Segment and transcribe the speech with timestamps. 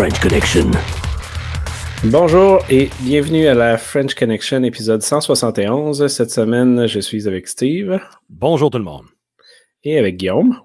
[0.00, 0.70] The French Connection.
[2.04, 6.06] Bonjour et bienvenue à la French Connection épisode 171.
[6.06, 8.00] Cette semaine, je suis avec Steve.
[8.30, 9.04] Bonjour tout le monde.
[9.84, 10.56] Et avec Guillaume.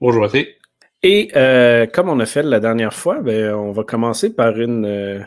[0.00, 0.46] Bonjour à tous.
[1.02, 4.86] Et euh, comme on a fait la dernière fois, ben, on va commencer par une,
[4.86, 5.20] euh,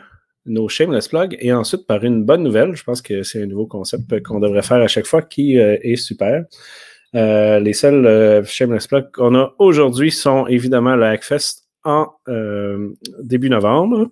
[0.47, 2.75] nos shameless plugs et ensuite par une bonne nouvelle.
[2.75, 5.77] Je pense que c'est un nouveau concept qu'on devrait faire à chaque fois qui euh,
[5.83, 6.45] est super.
[7.13, 12.93] Euh, les seuls euh, shameless plugs qu'on a aujourd'hui sont évidemment le Hackfest en euh,
[13.21, 14.09] début novembre.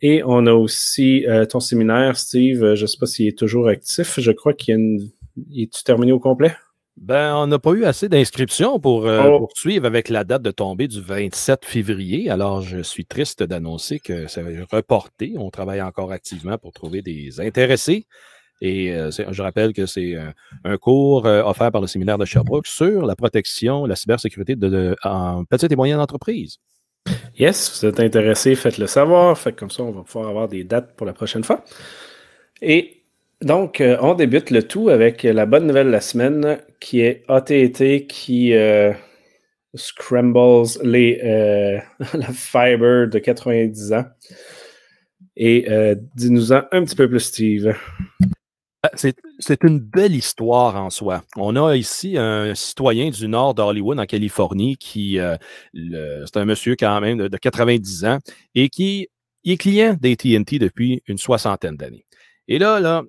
[0.00, 2.74] Et on a aussi euh, ton séminaire, Steve.
[2.74, 4.18] Je ne sais pas s'il est toujours actif.
[4.18, 5.10] Je crois qu'il y a une.
[5.54, 6.54] Est-tu terminé au complet?
[6.98, 9.38] Ben, on n'a pas eu assez d'inscriptions pour euh, Oh.
[9.40, 12.28] poursuivre avec la date de tombée du 27 février.
[12.30, 15.34] Alors, je suis triste d'annoncer que ça va être reporté.
[15.38, 18.06] On travaille encore activement pour trouver des intéressés.
[18.60, 20.16] Et euh, je rappelle que c'est
[20.64, 24.68] un cours euh, offert par le séminaire de Sherbrooke sur la protection, la cybersécurité de,
[24.68, 26.58] de- en petites et moyennes entreprises.
[27.38, 29.36] Yes, vous êtes intéressé, faites-le savoir.
[29.38, 31.64] Fait comme ça, on va pouvoir avoir des dates pour la prochaine fois.
[32.60, 33.02] Et
[33.40, 37.24] donc, euh, on débute le tout avec la bonne nouvelle de la semaine qui est
[37.28, 38.92] AT&T qui euh,
[39.74, 41.78] scrambles les, euh,
[42.14, 44.04] la fiber de 90 ans.
[45.34, 45.66] Et
[46.14, 47.74] dis-nous-en un petit peu plus, Steve.
[48.84, 51.22] Ah, C'est une belle histoire en soi.
[51.36, 55.36] On a ici un citoyen du nord d'Hollywood, en Californie, qui euh,
[55.72, 58.18] c'est un monsieur quand même de, de 90 ans
[58.56, 59.08] et qui
[59.44, 62.04] est client d'AT&T depuis une soixantaine d'années.
[62.48, 63.02] Et là, là,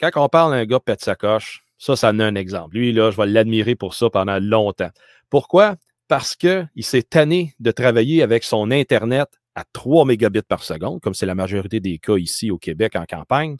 [0.00, 2.76] quand on parle d'un gars pète sa coche, ça, ça a un exemple.
[2.76, 4.90] Lui, là, je vais l'admirer pour ça pendant longtemps.
[5.28, 5.74] Pourquoi?
[6.06, 11.14] Parce qu'il s'est tanné de travailler avec son Internet à 3 mégabits par seconde, comme
[11.14, 13.56] c'est la majorité des cas ici au Québec en campagne.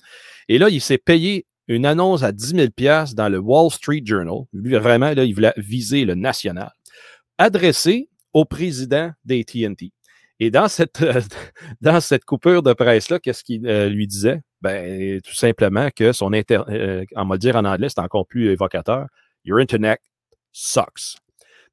[0.49, 4.03] Et là, il s'est payé une annonce à 10 000 piastres dans le Wall Street
[4.05, 4.45] Journal.
[4.53, 6.71] Lui, vraiment, là, il voulait viser le national,
[7.39, 9.93] adressé au président d'AT&T.
[10.39, 11.21] Et dans cette, euh,
[11.81, 14.43] dans cette coupure de presse-là, qu'est-ce qu'il euh, lui disait?
[14.61, 18.51] Ben, tout simplement que son Internet, euh, on va dire en anglais, c'est encore plus
[18.51, 19.07] évocateur,
[19.45, 20.01] Your Internet
[20.53, 21.17] sucks.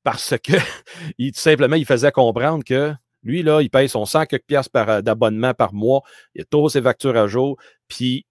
[0.04, 0.54] Parce que,
[1.18, 2.94] il, tout simplement, il faisait comprendre que
[3.24, 6.02] lui, là, il paye son 100 quelques piastres d'abonnement par mois,
[6.36, 8.26] il a tous ses factures à jour, puis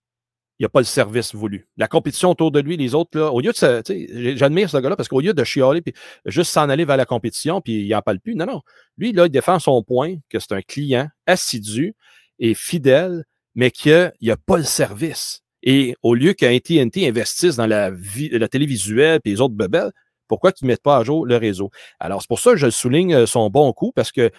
[0.63, 1.67] il n'y a pas le service voulu.
[1.77, 5.09] La compétition autour de lui, les autres, là, au lieu de J'admire ce gars-là parce
[5.09, 5.93] qu'au lieu de chialer puis
[6.25, 8.61] juste s'en aller vers la compétition puis il n'en parle plus, non, non.
[8.97, 11.97] Lui, là, il défend son point que c'est un client assidu
[12.39, 13.25] et fidèle,
[13.57, 15.41] mais qu'il a pas le service.
[15.65, 19.91] Et au lieu qu'un AT&T investisse dans la, vie, la télévisuelle et les autres bebelles,
[20.29, 21.73] pourquoi qu'ils ne mettent pas à jour le réseau?
[21.99, 24.31] Alors, c'est pour ça que je souligne euh, son bon coup, parce que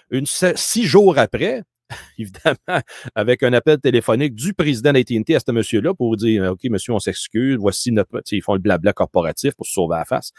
[0.56, 1.64] six jours après,
[2.18, 2.82] évidemment,
[3.16, 7.00] avec un appel téléphonique du président d'AT&T à ce monsieur-là pour dire, OK, monsieur, on
[7.00, 8.22] s'excuse, voici notre...
[8.32, 10.32] Ils font le blabla corporatif pour se sauver la face.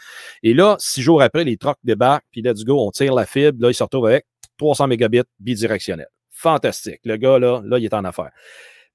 [0.43, 3.61] Et là, six jours après, les trucks débarquent, puis let's go, on tire la fibre,
[3.61, 4.25] là, il se retrouve avec
[4.57, 6.09] 300 mégabits bidirectionnels.
[6.31, 6.99] Fantastique.
[7.05, 8.31] Le gars, là, là, il est en affaire.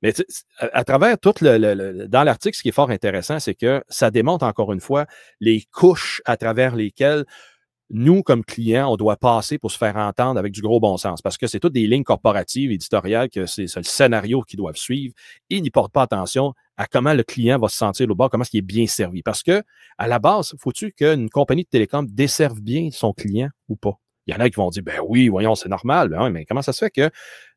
[0.02, 0.14] Mais
[0.58, 3.82] à, travers tout le, le, le dans l'article, ce qui est fort intéressant, c'est que
[3.88, 5.06] ça démontre encore une fois
[5.40, 7.24] les couches à travers lesquelles
[7.90, 11.20] nous, comme clients, on doit passer pour se faire entendre avec du gros bon sens
[11.20, 15.12] parce que c'est toutes des lignes corporatives, éditoriales, que c'est le scénario qu'ils doivent suivre
[15.50, 18.30] et ils n'y portent pas attention à comment le client va se sentir au bord,
[18.30, 19.22] comment est-ce qu'il est bien servi.
[19.22, 19.62] Parce que,
[19.98, 23.98] à la base, faut-tu qu'une compagnie de télécom desserve bien son client ou pas?
[24.26, 26.16] Il y en a qui vont dire, ben oui, voyons, c'est normal.
[26.18, 27.10] Oui, mais comment ça se fait que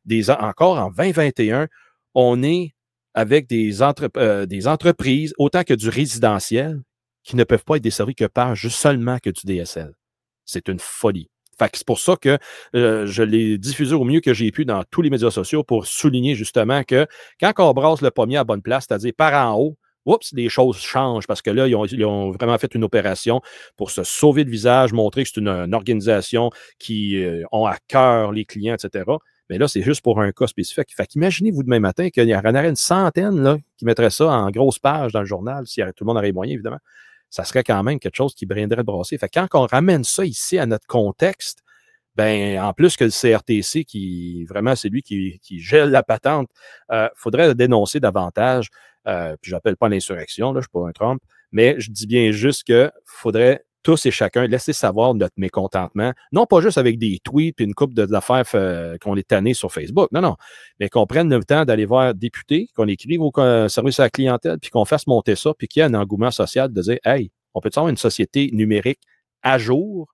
[0.03, 1.67] des, encore en 2021,
[2.15, 2.73] on est
[3.13, 3.81] avec des,
[4.17, 6.81] euh, des entreprises autant que du résidentiel
[7.23, 9.94] qui ne peuvent pas être desservis que par juste seulement que du DSL?
[10.45, 11.29] C'est une folie.
[11.57, 12.37] Fait c'est pour ça que
[12.75, 15.85] euh, je l'ai diffusé au mieux que j'ai pu dans tous les médias sociaux pour
[15.85, 17.05] souligner justement que
[17.39, 20.77] quand on brasse le pommier à bonne place, c'est-à-dire par en haut, oups, les choses
[20.77, 23.41] changent parce que là, ils ont, vraiment fait une opération
[23.77, 26.49] pour se sauver le visage, montrer que c'est une, organisation
[26.79, 29.05] qui euh, ont à cœur les clients, etc.
[29.49, 30.94] Mais là, c'est juste pour un cas spécifique.
[30.95, 34.50] Fait qu'imaginez-vous demain matin qu'il y en aurait une centaine là, qui mettraient ça en
[34.50, 36.79] grosse page dans le journal, si tout le monde aurait les moyens, évidemment
[37.33, 39.18] ça serait quand même quelque chose qui brinderait de brasser.
[39.18, 41.63] Fait que quand on ramène ça ici à notre contexte,
[42.15, 46.47] ben en plus que le CRTC, qui vraiment c'est lui qui, gèle la patente,
[46.91, 48.69] euh, faudrait le dénoncer davantage.
[49.07, 52.30] Euh, puis j'appelle pas l'insurrection, là, je suis pas un Trump, mais je dis bien
[52.30, 57.19] juste que faudrait tous et chacun laisser savoir notre mécontentement, non pas juste avec des
[57.24, 60.35] tweets et une coupe d'affaires euh, qu'on est tanné sur Facebook, non, non,
[60.80, 63.31] mais qu'on prenne le temps d'aller voir députés, qu'on écrive au
[63.68, 66.31] service à la clientèle, puis qu'on fasse monter ça, puis qu'il y ait un engouement
[66.31, 69.00] social de dire, hey, on peut avoir une société numérique
[69.44, 70.13] à jour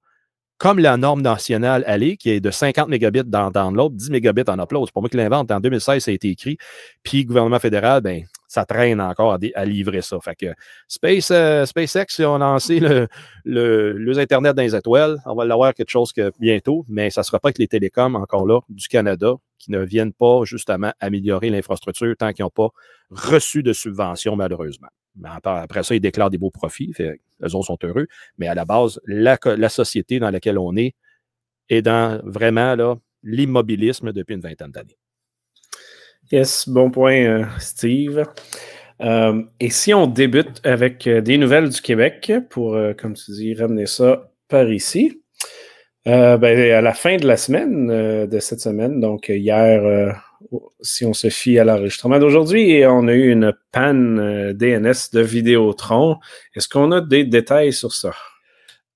[0.60, 4.60] comme la norme nationale allait, qui est de 50 mégabits dans download, 10 mégabits en
[4.60, 4.86] upload.
[4.88, 5.50] C'est pas moi qui l'invente.
[5.52, 6.58] En 2016, ça a été écrit.
[7.02, 10.18] Puis, le gouvernement fédéral, ben, ça traîne encore à, livrer ça.
[10.22, 10.48] Fait que
[10.88, 13.08] Space, euh, SpaceX, on a lancé le,
[13.46, 15.18] le, Internet dans les étoiles.
[15.26, 18.16] On va l'avoir quelque chose que bientôt, mais ça ne sera pas que les télécoms,
[18.16, 22.70] encore là, du Canada, qui ne viennent pas justement améliorer l'infrastructure tant qu'ils n'ont pas
[23.12, 24.90] reçu de subventions, malheureusement.
[25.24, 26.94] Après ça, ils déclarent des beaux profits.
[26.94, 28.08] Fait, eux autres sont heureux.
[28.38, 29.38] Mais à la base, la,
[29.70, 30.96] société dans laquelle on est
[31.70, 32.76] est dans vraiment
[33.24, 34.98] l'immobilisme depuis une vingtaine d'années.
[36.32, 38.24] Yes, bon point, euh, Steve.
[39.02, 43.54] Euh, et si on débute avec euh, des nouvelles du Québec pour, comme tu dis,
[43.56, 45.22] ramener ça par ici?
[46.06, 47.88] Ben, à la fin de la semaine,
[48.26, 50.20] de cette semaine, donc hier,
[50.82, 56.18] si on se fie à l'enregistrement d'aujourd'hui, on a eu une panne DNS de Vidéotron.
[56.56, 58.14] Est-ce qu'on a des détails sur ça?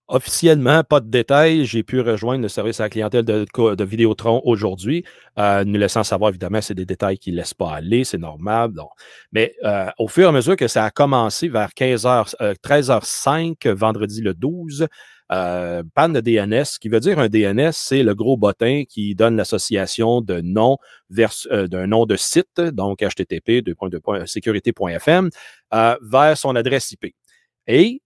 [0.09, 1.65] Officiellement, pas de détails.
[1.65, 5.05] J'ai pu rejoindre le service à la clientèle de, Vidéotron aujourd'hui,
[5.39, 8.71] euh, nous laissant savoir, évidemment, c'est des détails qui ne laissent pas aller, c'est normal.
[9.31, 14.21] Mais euh, au fur et à mesure que ça a commencé vers 15h, 13h05, vendredi
[14.21, 14.87] le 12,
[15.31, 19.15] euh, panne de DNS, ce qui veut dire un DNS, c'est le gros bottin qui
[19.15, 20.77] donne l'association de nom
[21.09, 23.63] d'un nom de site, donc http
[24.25, 25.29] sécurité.fm,
[25.71, 27.13] vers son adresse IP.
[27.67, 28.01] Et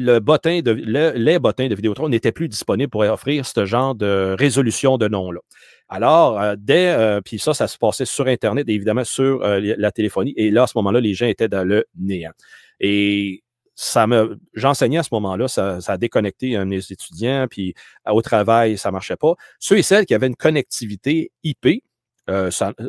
[0.00, 5.40] les bottins de Vidéotron n'étaient plus disponibles pour offrir ce genre de résolution de nom-là.
[5.88, 9.74] Alors, euh, dès, euh, puis ça, ça se passait sur Internet et évidemment sur euh,
[9.76, 10.32] la téléphonie.
[10.36, 12.32] Et là, à ce moment-là, les gens étaient dans le néant.
[12.78, 13.42] Et
[13.82, 17.72] ça me, j'enseignais à ce moment-là, ça, a déconnecté un mes étudiants, puis
[18.06, 19.36] au travail, ça ne marchait pas.
[19.58, 21.82] Ceux et celles qui avaient une connectivité IP, il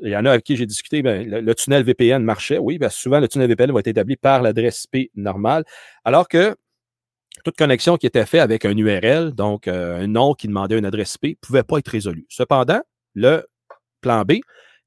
[0.04, 3.30] y en a avec qui j'ai discuté, ben, le, tunnel VPN marchait, oui, souvent le
[3.30, 5.64] tunnel VPN va être établi par l'adresse IP normale,
[6.04, 6.58] alors que
[7.46, 10.86] toute connexion qui était faite avec un URL, donc euh, un nom qui demandait une
[10.86, 12.26] adresse IP, ne pouvait pas être résolu.
[12.28, 12.82] Cependant,
[13.16, 13.48] le
[14.02, 14.34] plan B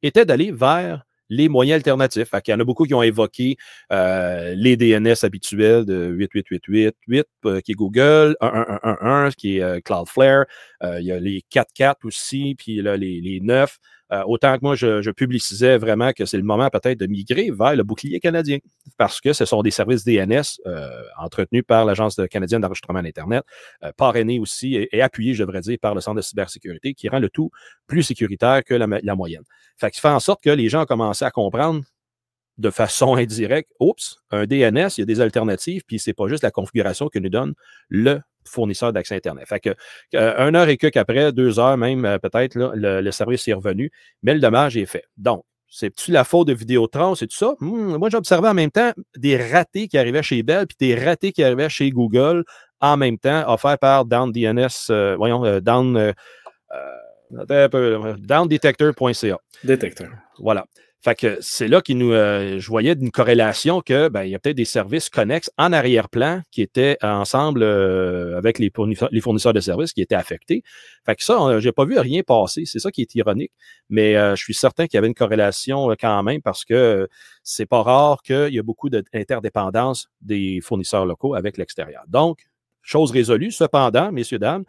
[0.02, 2.28] était d'aller vers les moyens alternatifs.
[2.46, 3.56] Il y en a beaucoup qui ont évoqué
[3.92, 10.44] euh, les DNS habituels de 8888, euh, qui est Google, 1111, qui est Cloudflare.
[10.82, 13.78] il y a les 44 aussi, puis là, les 9.
[14.12, 17.74] Euh, autant que moi, je, publicisais vraiment que c'est le moment peut-être de migrer vers
[17.74, 18.58] le bouclier canadien,
[18.98, 23.44] parce que ce sont des services DNS euh, entretenus par l'Agence canadienne d'enregistrement d'Internet,
[23.82, 27.18] euh, parrainés aussi et, appuyés, je devrais dire, par le Centre de cybersécurité, qui rend
[27.18, 27.50] le tout
[27.86, 29.44] plus sécuritaire que la, moyenne.
[29.76, 31.82] Fait que fait en sorte que les gens ont commencé à comprendre
[32.58, 36.42] de façon indirecte, oups, un DNS, il y a des alternatives, puis c'est pas juste
[36.42, 37.54] la configuration que nous donne
[37.88, 39.46] le fournisseur d'accès Internet.
[39.48, 39.70] Fait que,
[40.14, 43.90] euh, un heure et quelques après, deux heures même, euh, peut-être, le, service est revenu,
[44.22, 45.04] mais le dommage est fait.
[45.16, 47.54] Donc, c'est-tu la faute de Vidéotron, c'est tout ça?
[47.60, 51.32] Hmm, moi, j'observais en même temps des ratés qui arrivaient chez Bell, puis des ratés
[51.32, 52.44] qui arrivaient chez Google
[52.80, 56.12] en même temps, offerts par DownDNS, euh, voyons, Down,
[57.30, 59.38] downdetector.ca.
[59.64, 60.10] Détecteur.
[60.38, 60.66] Voilà.
[61.04, 64.34] Fait que c'est là qu'il nous, euh, je voyais une corrélation que ben, il y
[64.34, 69.20] a peut-être des services connexes en arrière-plan qui étaient ensemble euh, avec les fournisseurs, les
[69.20, 70.62] fournisseurs, de services qui étaient affectés.
[71.04, 72.64] Fait que ça, j'ai pas vu rien passer.
[72.64, 73.52] C'est ça qui est ironique.
[73.90, 77.06] Mais euh, je suis certain qu'il y avait une corrélation quand même parce que
[77.42, 82.04] c'est pas rare qu'il y a beaucoup d'interdépendance des fournisseurs locaux avec l'extérieur.
[82.08, 82.46] Donc,
[82.80, 83.50] chose résolue.
[83.50, 84.64] Cependant, messieurs, dames,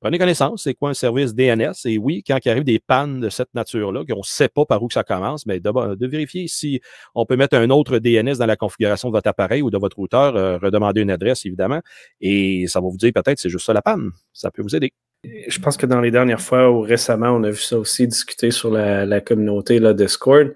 [0.00, 1.74] Prenez connaissance, c'est quoi un service DNS?
[1.84, 4.82] Et oui, quand il arrive des pannes de cette nature-là, qu'on ne sait pas par
[4.82, 6.80] où que ça commence, mais de, vérifier si
[7.14, 9.98] on peut mettre un autre DNS dans la configuration de votre appareil ou de votre
[9.98, 11.82] routeur, euh, redemander une adresse, évidemment,
[12.22, 14.10] et ça va vous dire peut-être c'est juste ça la panne.
[14.32, 14.92] Ça peut vous aider.
[15.22, 18.50] Je pense que dans les dernières fois ou récemment, on a vu ça aussi discuter
[18.50, 20.54] sur la, communauté là, Discord,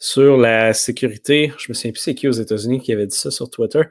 [0.00, 1.52] sur la sécurité.
[1.56, 3.82] Je me souviens plus c'est qui aux États-Unis qui avait dit ça sur Twitter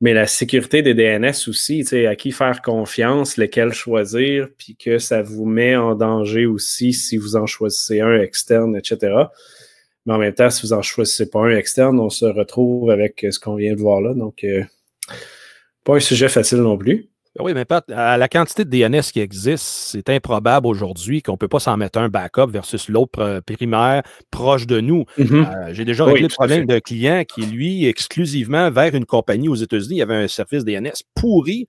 [0.00, 5.22] mais la sécurité des DNS aussi, à qui faire confiance, lesquels choisir, puis que ça
[5.22, 9.14] vous met en danger aussi si vous en choisissez un externe, etc.
[10.06, 13.26] Mais en même temps, si vous en choisissez pas un externe, on se retrouve avec
[13.30, 14.14] ce qu'on vient de voir là.
[14.14, 14.62] Donc, euh,
[15.84, 17.08] pas un sujet facile non plus.
[17.40, 21.36] Oui, mais Pat, à la quantité de DNS qui existe, c'est improbable aujourd'hui qu'on ne
[21.36, 25.04] peut pas s'en mettre un backup versus l'autre euh, primaire proche de nous.
[25.18, 25.68] Mm-hmm.
[25.68, 29.56] Euh, j'ai déjà réglé le problème d'un client qui, lui, exclusivement vers une compagnie aux
[29.56, 31.66] États-Unis, il avait un service DNS pourri.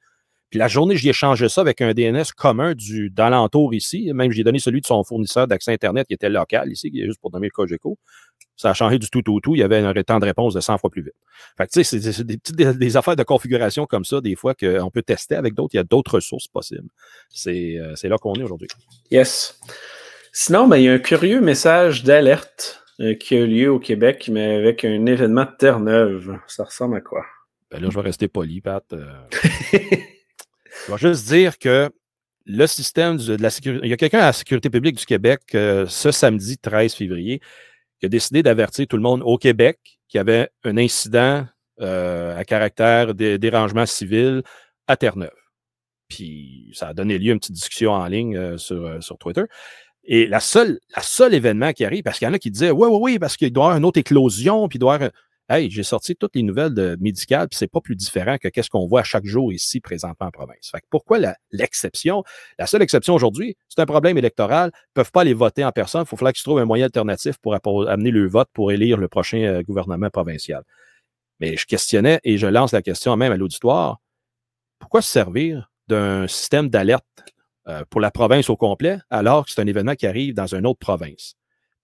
[0.51, 4.11] Puis la journée, j'y ai changé ça avec un DNS commun du, d'alentour ici.
[4.13, 7.05] Même, j'ai donné celui de son fournisseur d'accès Internet qui était local ici, qui est
[7.05, 7.97] juste pour donner le Cogeco
[8.55, 9.55] ça a changé du tout au tout.
[9.55, 11.15] Il y avait un temps de réponse de 100 fois plus vite.
[11.57, 12.39] Fait que, tu sais, c'est des,
[12.73, 15.73] des, affaires de configuration comme ça, des fois, qu'on peut tester avec d'autres.
[15.73, 16.89] Il y a d'autres ressources possibles.
[17.47, 18.67] Euh, c'est là qu'on est aujourd'hui.
[19.11, 19.59] Yes.
[20.31, 23.79] Sinon, ben, il y a un curieux message d'alerte euh, qui a eu lieu au
[23.79, 26.39] Québec, mais avec un événement de Terre-Neuve.
[26.47, 27.25] Ça ressemble à quoi?
[27.69, 28.85] Ben là, je vais rester poli, Pat.
[28.93, 29.05] Euh.
[29.73, 31.89] je vais juste dire que
[32.45, 33.85] le système de la sécurité.
[33.85, 37.41] Il y a quelqu'un à la sécurité publique du Québec euh, ce samedi 13 février
[37.99, 41.45] qui a décidé d'avertir tout le monde au Québec qu'il y avait un incident
[41.81, 44.43] euh, à caractère de dérangement civil
[44.87, 45.31] à Terre-Neuve.
[46.07, 49.43] Puis ça a donné lieu à une petite discussion en ligne euh, sur, sur Twitter.
[50.03, 50.79] Et la seule
[51.31, 53.51] événement qui arrive, parce qu'il y en a qui disaient Oui, oui, oui, parce qu'il
[53.51, 55.11] doit y avoir une autre éclosion, puis il doit y avoir
[55.47, 58.69] Hey, j'ai sorti toutes les nouvelles de médicales, puis c'est pas plus différent que qu'est-ce
[58.71, 60.71] qu'on voit chaque jour ici présentement en province.
[60.71, 61.19] Fait pourquoi
[61.51, 62.23] l'exception?
[62.57, 64.71] La, seule exception aujourd'hui, c'est un problème électoral.
[64.73, 66.01] Ils ne peuvent pas aller voter en personne.
[66.01, 67.53] Il faut falloir qu'ils trouvent un moyen alternatif pour
[67.87, 70.63] amener le vote pour élire le prochain euh, gouvernement provincial.
[71.39, 73.99] Mais je questionnais et je lance la question même à l'auditoire.
[74.79, 77.05] Pourquoi se servir d'un système d'alerte
[77.67, 80.65] euh, pour la province au complet alors que c'est un événement qui arrive dans une
[80.65, 81.35] autre province?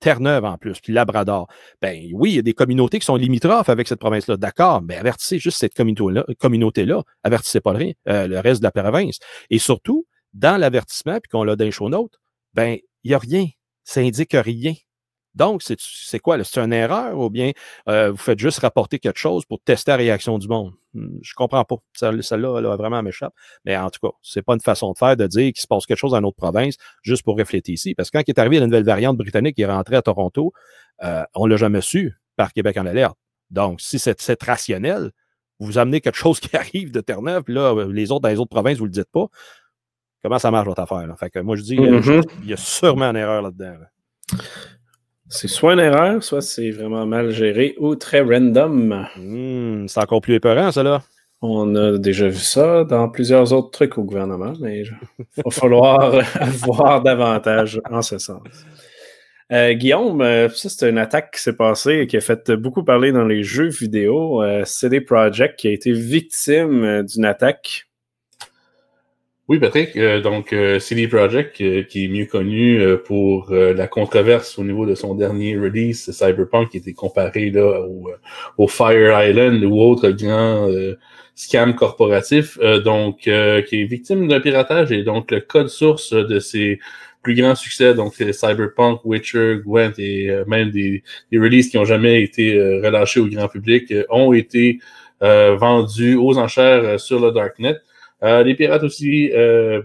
[0.02, 1.48] Terre-Neuve en plus, puis Labrador.
[1.82, 4.36] Ben oui, il y a des communautés qui sont limitrophes avec cette province-là.
[4.36, 9.20] D'accord, mais avertissez juste cette communauté-là, avertissez pas le, euh, le reste de la province.
[9.50, 12.20] Et surtout, dans l'avertissement, puis qu'on l'a dans les show notes,
[12.54, 13.48] ben, il n'y a rien.
[13.84, 14.74] Ça indique rien.
[15.34, 16.44] Donc, c'est quoi?
[16.44, 17.52] C'est une erreur ou bien
[17.88, 20.74] euh, vous faites juste rapporter quelque chose pour tester la réaction du monde?
[20.94, 21.78] Hmm, je comprends pas.
[21.94, 23.34] Celle-là, vraiment m'échappe.
[23.64, 25.86] Mais en tout cas, c'est pas une façon de faire de dire qu'il se passe
[25.86, 27.96] quelque chose dans une autre province juste pour refléter ici.
[27.96, 30.52] Parce que quand il est arrivé la nouvelle variante britannique qui est rentrée à Toronto,
[31.04, 33.18] euh, on ne l'a jamais su par Québec en alerte.
[33.50, 35.12] Donc, si c'est rationnel,
[35.60, 38.50] vous amenez quelque chose qui arrive de Terre-Neuve, puis là, les autres dans les autres
[38.50, 39.28] provinces, vous ne le dites pas.
[40.24, 41.08] Comment ça marche votre affaire?
[41.18, 42.24] Fait que moi, je dis, mm-hmm.
[42.44, 43.78] il y a sûrement une erreur là-dedans.
[45.34, 49.08] C'est soit une erreur, soit c'est vraiment mal géré ou très random.
[49.16, 51.04] Hmm, c'est encore plus épeurant, ça là.
[51.42, 54.92] On a déjà vu ça dans plusieurs autres trucs au gouvernement, mais il
[55.44, 56.22] va falloir
[56.66, 58.42] voir davantage en ce sens.
[59.54, 62.84] Euh, Guillaume, euh, ça c'est une attaque qui s'est passée et qui a fait beaucoup
[62.84, 64.44] parler dans les jeux vidéo.
[64.44, 67.88] Euh, CD Projekt qui a été victime d'une attaque
[69.52, 69.98] oui, Patrick.
[69.98, 74.86] Euh, donc, euh, CD Projekt, euh, qui est mieux connu pour la controverse au niveau
[74.86, 77.86] de son dernier release, Cyberpunk, qui était comparé là,
[78.58, 80.70] au, Fire Island ou autre grand
[81.36, 86.80] scam corporatif, donc qui est victime d'un piratage et donc le code source de ses
[87.22, 92.22] plus grands succès, donc Cyberpunk, Witcher, Gwent et même des, des releases qui n'ont jamais
[92.24, 94.80] été relâchés au grand public, ont été
[95.20, 97.76] vendus aux enchères sur le Darknet.
[98.24, 99.82] Euh, les pirates aussi euh,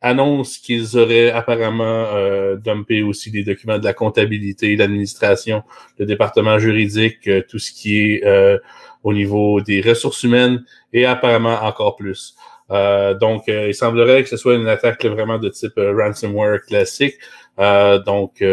[0.00, 5.62] annoncent qu'ils auraient apparemment euh, dumpé aussi des documents de la comptabilité, l'administration,
[5.98, 8.60] le département juridique, tout ce qui est
[9.02, 12.36] au niveau des ressources humaines et apparemment encore plus.
[13.20, 17.14] donc, il semblerait que ce soit une attaque vraiment de type ransomware classique.
[17.58, 18.44] donc,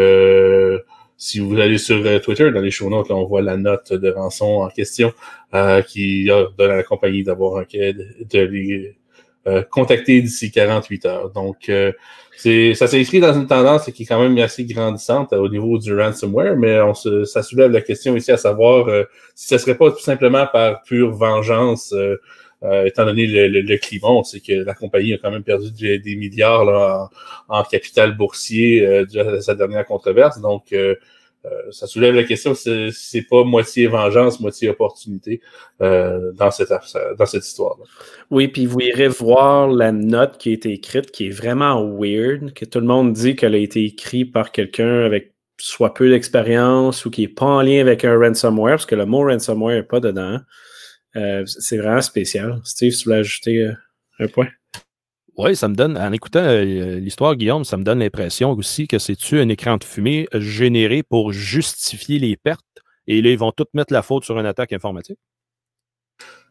[1.16, 4.62] si vous allez sur Twitter, dans les show notes, on voit la note de rançon
[4.62, 5.12] en question
[5.86, 8.94] qui donne à la compagnie d'avoir de, de,
[9.46, 9.62] euh,
[10.06, 11.30] d'ici 48 heures.
[11.30, 11.92] Donc, euh,
[12.74, 16.56] ça s'inscrit dans une tendance qui est quand même assez grandissante au niveau du ransomware,
[16.56, 19.90] mais on se, ça soulève la question ici à savoir euh, si ce serait pas
[19.90, 21.94] tout simplement par pure vengeance,
[22.86, 26.16] étant donné le, le, climat, on sait que la compagnie a quand même perdu des,
[26.16, 27.10] milliards là,
[27.48, 30.40] en, en, capital boursier durant sa dernière controverse.
[30.40, 30.94] Donc, euh,
[31.70, 35.40] ça soulève la question si c'est pas moitié vengeance, moitié opportunité
[35.80, 36.72] euh, dans, cette,
[37.18, 37.84] dans cette histoire-là.
[38.30, 42.52] Oui, puis vous irez voir la note qui a été écrite, qui est vraiment weird,
[42.54, 47.04] que tout le monde dit qu'elle a été écrite par quelqu'un avec soit peu d'expérience
[47.04, 49.82] ou qui n'est pas en lien avec un ransomware, parce que le mot ransomware n'est
[49.82, 50.40] pas dedans.
[51.16, 52.60] Euh, c'est vraiment spécial.
[52.64, 53.70] Steve, tu voulais ajouter
[54.18, 54.48] un point?
[55.36, 59.00] Oui, ça me donne, en écoutant euh, l'histoire, Guillaume, ça me donne l'impression aussi que
[59.00, 62.64] c'est-tu un écran de fumée généré pour justifier les pertes?
[63.08, 65.18] Et là, ils vont tous mettre la faute sur une attaque informatique?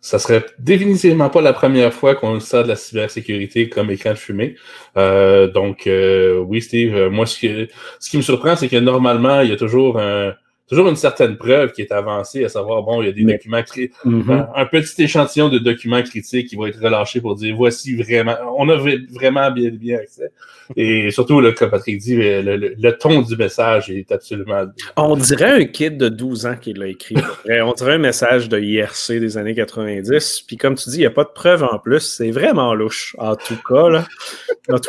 [0.02, 4.16] Ça serait définitivement pas la première fois qu'on sort de la cybersécurité comme écran de
[4.16, 4.56] fumée.
[4.98, 7.70] Euh, donc, euh, oui, Steve, moi, ce,
[8.02, 10.34] ce qui me surprend, c'est que normalement, il y a toujours un
[10.67, 13.63] toujours une certaine preuve qui est avancée, à savoir, bon, il y a des documents
[13.63, 14.48] critiques, mm-hmm.
[14.55, 18.70] un, petit échantillon de documents critiques qui vont être relâchés pour dire, voici vraiment, on
[18.70, 20.32] a vraiment bien, bien accès.
[20.75, 24.65] Et surtout, là, comme Patrick dit, le, ton du message est absolument...
[24.96, 27.15] On dirait un kid de 12 ans qui l'a écrit.
[27.50, 30.43] on dirait un message de IRC des années 90.
[30.48, 32.00] Puis comme tu dis, il n'y a pas de preuve en plus.
[32.00, 33.89] C'est vraiment louche, en tout cas.
[33.89, 34.05] Là,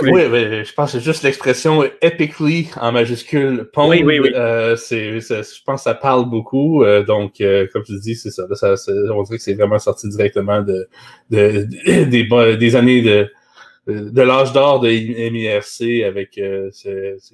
[0.02, 3.68] Oui, mais je pense que c'est juste l'expression epically en majuscule.
[3.76, 4.30] oui, oui, oui.
[4.34, 5.20] Euh, c'est,
[5.64, 6.82] pense que ça parle beaucoup.
[6.82, 10.62] Euh, donc, euh, comme tu dis, c'est ça, On dirait que c'est vraiment sorti directement
[10.62, 10.88] de,
[11.30, 13.30] des, années de,
[13.86, 16.70] de l'âge d'or de MIRC avec euh,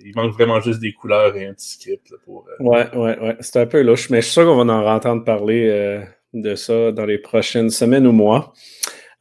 [0.04, 2.46] il manque vraiment juste des couleurs et un petit script pour.
[2.60, 3.37] Ouais, ouais, ouais.
[3.40, 6.00] C'est un peu louche, mais je suis sûr qu'on va en entendre parler
[6.32, 8.52] de ça dans les prochaines semaines ou mois.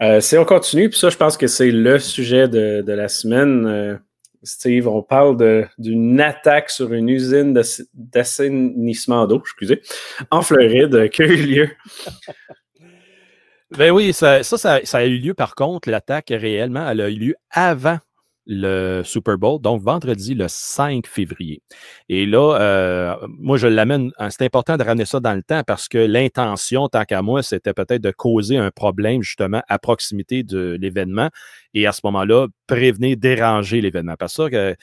[0.01, 3.09] Euh, si on continue, puis ça, je pense que c'est le sujet de, de la
[3.09, 3.99] semaine.
[4.39, 7.60] Euh, Steve, on parle d'une attaque sur une usine
[7.93, 9.81] d'assainissement d'eau, excusez,
[10.31, 11.69] en Floride qui a eu lieu.
[13.77, 17.15] Ben oui, ça, ça, ça, a eu lieu par contre, l'attaque réellement, elle a eu
[17.15, 18.00] lieu avant
[18.51, 21.61] le Super Bowl, donc vendredi le 5 février.
[22.09, 25.61] Et là, euh, moi, je l'amène, hein, c'est important de ramener ça dans le temps
[25.65, 30.41] parce que l'intention, tant qu'à moi, c'était peut-être de causer un problème justement à proximité
[30.41, 31.29] de l'événement
[31.75, 34.15] et à ce moment-là, prévenir, déranger l'événement.
[34.17, 34.75] Que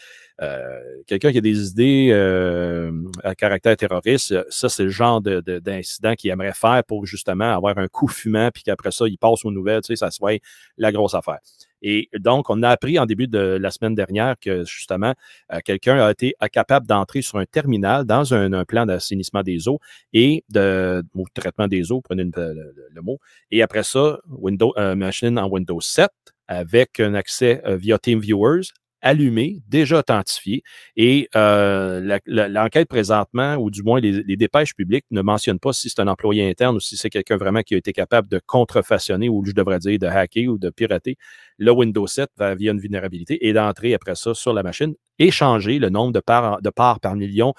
[1.06, 2.92] quelqu'un qui a des idées euh,
[3.24, 7.88] à caractère terroriste, ça, c'est le genre d'incident qu'il aimerait faire pour justement avoir un
[7.88, 10.40] coup fumant, puis qu'après ça, il passe aux nouvelles, tu sais, ça soit
[10.76, 11.38] la grosse affaire.
[11.82, 15.14] Et donc, on a appris en début de la semaine dernière que justement,
[15.52, 19.78] euh, quelqu'un a été capable d'entrer sur un terminal dans un, plan d'assainissement des eaux
[20.12, 21.02] et de
[21.34, 23.18] traitement des eaux, prenez le, mot.
[23.50, 26.08] Et après ça, Windows, machine en Windows 7
[26.48, 28.72] avec un accès via TeamViewers
[29.06, 30.64] allumé, déjà authentifié.
[30.96, 36.00] Et euh, l'enquête présentement, ou du moins les, dépêches publiques, ne mentionnent pas si c'est
[36.00, 39.44] un employé interne ou si c'est quelqu'un vraiment qui a été capable de contrefaçonner, ou
[39.46, 41.16] je devrais dire de hacker ou de pirater
[41.58, 45.78] le Windows 7 via une vulnérabilité et d'entrer après ça sur la machine et changer
[45.78, 47.54] le nombre de parts, par million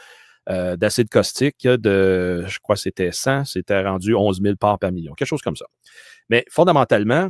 [0.49, 5.13] euh, d'acide caustique de, je crois c'était 100, c'était rendu 11 000 parts par million,
[5.13, 5.65] quelque chose comme ça.
[6.29, 7.29] Mais fondamentalement,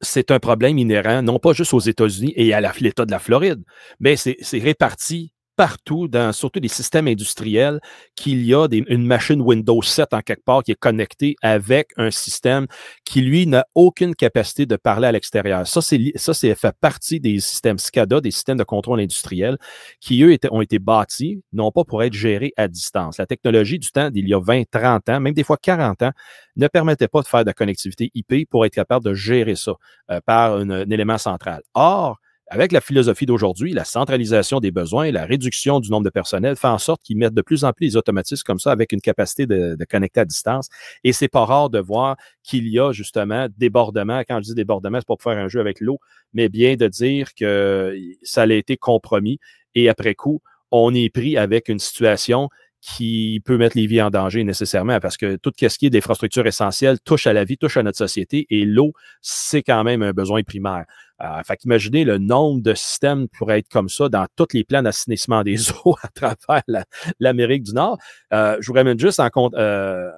[0.00, 3.62] c'est un problème inhérent, non pas juste aux États-Unis et à l'État de la Floride,
[4.00, 7.80] mais c'est réparti partout, dans surtout des systèmes industriels,
[8.14, 12.10] qu'il y a une machine Windows 7 en quelque part qui est connectée avec un
[12.10, 12.66] système
[13.04, 15.66] qui, lui, n'a aucune capacité de parler à l'extérieur.
[15.66, 19.58] Ça, c'est, ça, c'est fait partie des systèmes SCADA, des systèmes de contrôle industriel,
[20.00, 23.18] qui, eux, ont été bâtis, non pas pour être gérés à distance.
[23.18, 26.12] La technologie du temps d'il y a 20, 30 ans, même des fois 40 ans,
[26.56, 29.72] ne permettait pas de faire de la connectivité IP pour être capable de gérer ça
[30.10, 31.62] euh, par un élément central.
[31.74, 32.18] Or,
[32.54, 36.68] avec la philosophie d'aujourd'hui, la centralisation des besoins, la réduction du nombre de personnel fait
[36.68, 39.46] en sorte qu'ils mettent de plus en plus les automatismes comme ça avec une capacité
[39.46, 40.68] de, connecter à distance.
[41.02, 44.20] Et c'est pas rare de voir qu'il y a justement débordement.
[44.20, 45.98] Quand je dis débordement, c'est pas pour faire un jeu avec l'eau,
[46.32, 49.40] mais bien de dire que ça a été compromis
[49.74, 52.48] et après coup, on est pris avec une situation
[52.84, 56.46] qui peut mettre les vies en danger nécessairement parce que tout ce qui est d'infrastructures
[56.46, 58.92] essentielles touche à la vie, touche à notre société et l'eau,
[59.22, 60.84] c'est quand même un besoin primaire.
[61.22, 64.82] Euh, fait qu'imaginez le nombre de systèmes pourrait être comme ça dans tous les plans
[64.82, 66.84] d'assainissement des eaux à travers
[67.20, 67.96] l'Amérique du Nord.
[68.34, 70.10] Euh, je vous ramène juste en compte euh,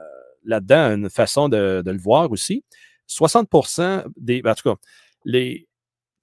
[0.44, 2.64] là-dedans une façon de, le voir aussi.
[3.08, 4.80] 60% des, ben, en tout cas,
[5.24, 5.68] les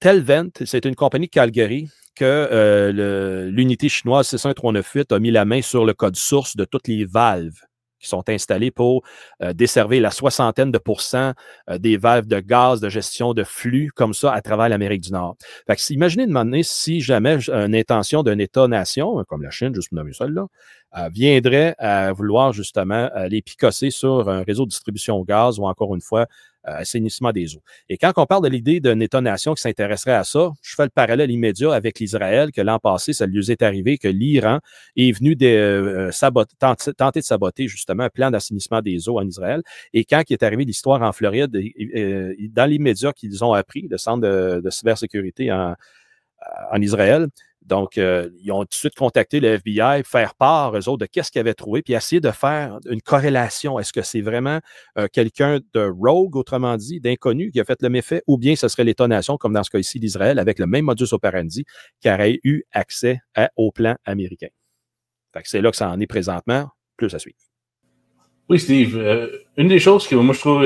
[0.04, 5.62] Telvent, c'est une compagnie de Calgary que euh, l'unité chinoise 61398 a mis la main
[5.62, 7.56] sur le code source de toutes les valves
[7.98, 9.02] qui sont installées pour
[9.42, 11.32] euh, desservir la soixantaine de pourcents
[11.70, 15.10] euh, des valves de gaz de gestion de flux comme ça à travers l'Amérique du
[15.10, 15.36] Nord.
[15.66, 19.96] Fait que, imaginez demander si jamais une intention d'un État-nation, comme la Chine, juste pour
[19.96, 20.44] nommer celle-là,
[21.12, 25.94] viendrait à vouloir justement les picosser sur un réseau de distribution au gaz ou encore
[25.94, 26.26] une fois
[26.66, 27.62] euh, assainissement des eaux.
[27.90, 30.88] Et quand on parle de l'idée d'une État-nation qui s'intéresserait à ça, je fais le
[30.88, 34.60] parallèle immédiat avec l'Israël, que l'an passé, ça lui est arrivé que l'Iran
[34.96, 36.10] est venu de, euh,
[36.58, 39.62] tenter, de saboter justement un plan d'assainissement des eaux en Israël.
[39.92, 43.98] Et quand il est arrivé l'histoire en Floride, euh, dans l'immédiat qu'ils ont appris, le
[43.98, 45.74] centre de, de cybersécurité en,
[46.72, 47.26] en Israël,
[47.64, 51.06] donc, euh, ils ont tout de suite contacté le FBI, faire part, eux autres, de
[51.06, 53.78] qu'est-ce qu'ils avaient trouvé, puis essayer de faire une corrélation.
[53.78, 54.60] Est-ce que c'est vraiment
[54.98, 58.68] euh, quelqu'un de rogue, autrement dit, d'inconnu, qui a fait le méfait, ou bien ce
[58.68, 61.64] serait l'État-nation, comme dans ce cas ici d'Israël, avec le même modus operandi,
[62.00, 63.20] qui aurait eu accès
[63.56, 64.48] au plan américain?
[65.44, 67.38] C'est là que ça en est présentement, plus à suivre.
[68.48, 68.96] Oui, Steve.
[68.96, 70.64] Euh, une des choses que moi je trouve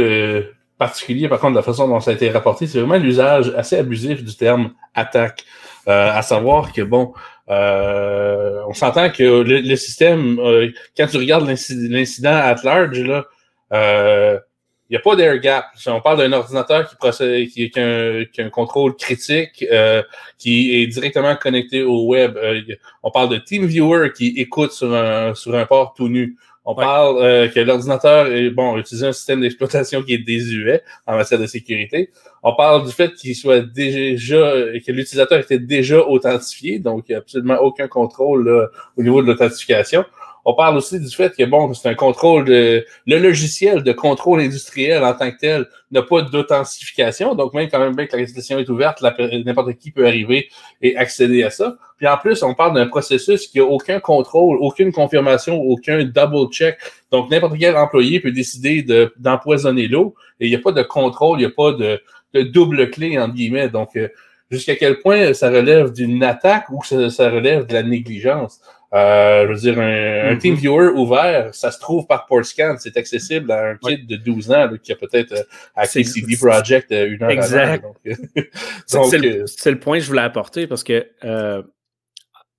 [0.79, 3.77] particulier, par contre, de la façon dont ça a été rapporté, c'est vraiment l'usage assez
[3.77, 5.45] abusif du terme attaque.
[5.89, 7.15] Euh, à savoir que, bon,
[7.49, 13.25] euh, on s'entend que le, système, euh, quand tu regardes l'incident at large, là,
[14.91, 15.65] il n'y a pas d'air gap.
[15.87, 19.65] On parle d'un ordinateur qui procède, qui, qui, a un, contrôle critique,
[20.37, 22.39] qui est directement connecté au web.
[23.03, 26.37] on parle de TeamViewer qui écoute sur un, sur un port tout nu.
[26.71, 31.17] On parle euh, que l'ordinateur est bon, utilise un système d'exploitation qui est désuet en
[31.17, 32.11] matière de sécurité.
[32.43, 34.53] On parle du fait qu'il soit déjà
[34.87, 39.29] que l'utilisateur était déjà authentifié, donc il n'y a absolument aucun contrôle au niveau de
[39.29, 40.05] l'authentification.
[40.45, 44.41] On parle aussi du fait que bon, c'est un contrôle de le logiciel de contrôle
[44.41, 48.19] industriel en tant que tel n'a pas d'authentification, donc même quand même bien que la
[48.19, 50.51] résolution est ouverte, n'importe qui peut arriver
[50.83, 51.79] et accéder à ça.
[51.99, 56.51] Puis en plus, on parle d'un processus qui a aucun contrôle, aucune confirmation, aucun double
[56.51, 56.79] check.
[57.11, 58.87] Donc, n'importe quel employé peut décider
[59.19, 62.01] d'empoisonner l'eau et il n'y a pas de contrôle, il n'y a pas de,
[62.45, 63.69] double clé, entre guillemets.
[63.69, 64.09] Donc, euh,
[64.51, 68.61] jusqu'à quel point ça relève d'une attaque ou ça relève de la négligence?
[68.95, 70.39] Euh, je veux dire, un, mm-hmm.
[70.39, 72.77] TeamViewer ouvert, ça se trouve par PortScan.
[72.79, 75.43] C'est accessible à un kid de 12 ans qui a peut-être euh,
[75.77, 77.85] accès CD Project euh, une heure exact.
[78.87, 81.07] C'est le, point que je voulais apporter parce que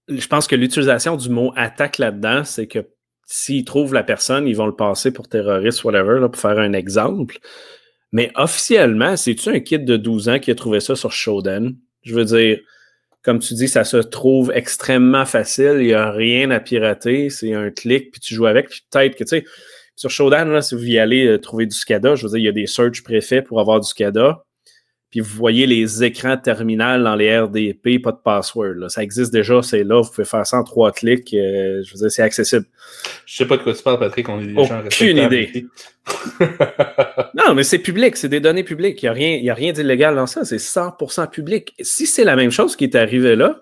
[0.10, 2.88] je pense que l'utilisation du mot attaque là-dedans, c'est que
[3.26, 6.74] s'ils trouvent la personne, ils vont le passer pour terroriste, whatever, là, pour faire un
[6.74, 7.38] exemple.
[8.12, 11.74] Mais officiellement, c'est-tu un kid de 12 ans qui a trouvé ça sur Shodan?
[12.02, 12.60] Je veux dire,
[13.22, 15.76] comme tu dis, ça se trouve extrêmement facile.
[15.80, 17.30] Il n'y a rien à pirater.
[17.30, 18.70] C'est un clic, puis tu joues avec.
[18.70, 19.46] Puis peut-être que, tu sais,
[19.96, 22.50] sur Shodan, si vous y allez euh, trouver du SCADA, je veux dire, il y
[22.50, 24.44] a des search préfets pour avoir du SCADA.
[25.10, 28.90] Puis vous voyez les écrans terminal dans les RDP, pas de password.
[28.90, 30.02] Ça existe déjà, c'est là.
[30.02, 31.34] Vous pouvez faire ça en trois clics.
[31.34, 32.66] Euh, je veux dire, c'est accessible.
[33.26, 34.30] Je sais pas de quoi tu parles, Patrick.
[34.30, 35.66] On est des Aucune idée.
[37.34, 39.02] non, mais c'est public, c'est des données publiques.
[39.02, 40.46] Il n'y a rien, rien d'illégal dans ça.
[40.46, 41.74] C'est 100% public.
[41.82, 43.60] Si c'est la même chose qui est arrivé là,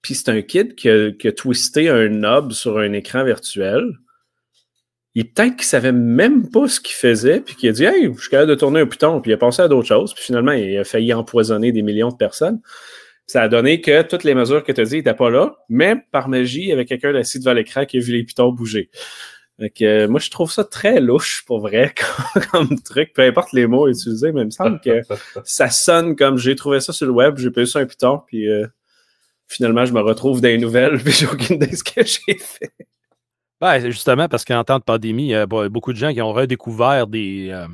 [0.00, 3.98] puis c'est un kid qui a, qui a twisté un knob sur un écran virtuel,
[5.14, 8.20] il peut-être qu'il savait même pas ce qu'il faisait, puis qu'il a dit Hey, je
[8.20, 10.52] suis capable de tourner un piton, puis il a pensé à d'autres choses, puis finalement,
[10.52, 12.60] il a failli empoisonner des millions de personnes.
[13.26, 15.96] Ça a donné que toutes les mesures que tu as dit n'étaient pas là, mais
[16.12, 18.90] par magie, il y avait quelqu'un assis devant l'écran qui a vu les pitons bouger.
[19.58, 21.92] Donc, euh, moi, je trouve ça très louche, pour vrai,
[22.52, 25.00] comme, truc, peu importe les mots utilisés, mais il me semble que
[25.44, 28.48] ça sonne comme j'ai trouvé ça sur le web, j'ai payé ça un piton, puis
[28.48, 28.66] euh,
[29.48, 32.38] finalement, je me retrouve dans les nouvelles, puis j'ai aucune idée de ce que j'ai
[32.38, 32.72] fait.
[33.60, 37.48] Ben, justement, parce qu'en temps de pandémie, a beaucoup de gens qui ont redécouvert des,
[37.50, 37.66] euh,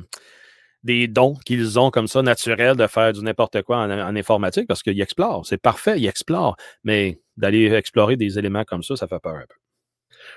[0.83, 4.83] des dons qu'ils ont comme ça, naturels, de faire du n'importe quoi en, informatique, parce
[4.83, 5.45] qu'ils explorent.
[5.45, 6.57] C'est parfait, ils explorent.
[6.83, 9.55] Mais d'aller explorer des éléments comme ça, ça fait peur un peu.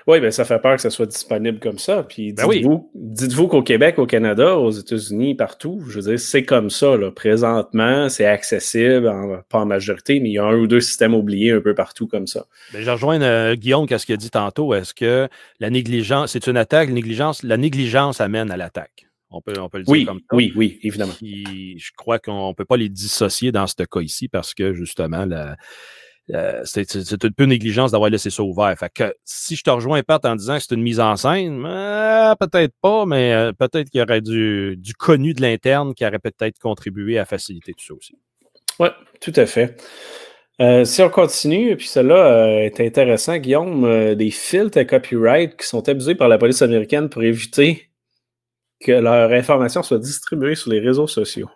[0.07, 2.03] Oui, ben ça fait peur que ça soit disponible comme ça.
[2.03, 6.43] Puis ben dites-vous, dites-vous qu'au Québec, au Canada, aux États-Unis, partout, je veux dire, c'est
[6.43, 6.97] comme ça.
[6.97, 7.11] Là.
[7.11, 9.11] Présentement, c'est accessible,
[9.49, 12.07] pas en majorité, mais il y a un ou deux systèmes oubliés un peu partout
[12.07, 12.45] comme ça.
[12.73, 14.73] Ben, je rejoins euh, Guillaume qu'est-ce qu'il a dit tantôt.
[14.73, 15.27] Est-ce que
[15.59, 19.05] la négligence, c'est une attaque, négligence, la négligence amène à l'attaque?
[19.31, 20.35] On peut, on peut le dire oui, comme ça.
[20.35, 21.13] Oui, oui, évidemment.
[21.21, 25.25] je crois qu'on ne peut pas les dissocier dans ce cas ici parce que justement,
[25.25, 25.55] la,
[26.33, 28.73] euh, c'est une peu négligence d'avoir laissé ça ouvert.
[28.77, 31.63] Fait que si je te rejoins pas en disant que c'est une mise en scène,
[31.65, 36.05] euh, peut-être pas, mais euh, peut-être qu'il y aurait du, du connu de l'interne qui
[36.05, 38.15] aurait peut-être contribué à faciliter tout ça aussi.
[38.79, 38.89] Oui,
[39.19, 39.81] tout à fait.
[40.85, 46.15] si on continue, puis cela est intéressant, Guillaume, des filtres à copyright qui sont abusés
[46.15, 47.89] par la police américaine pour éviter
[48.79, 51.49] que leur information soit distribuée sur les réseaux sociaux.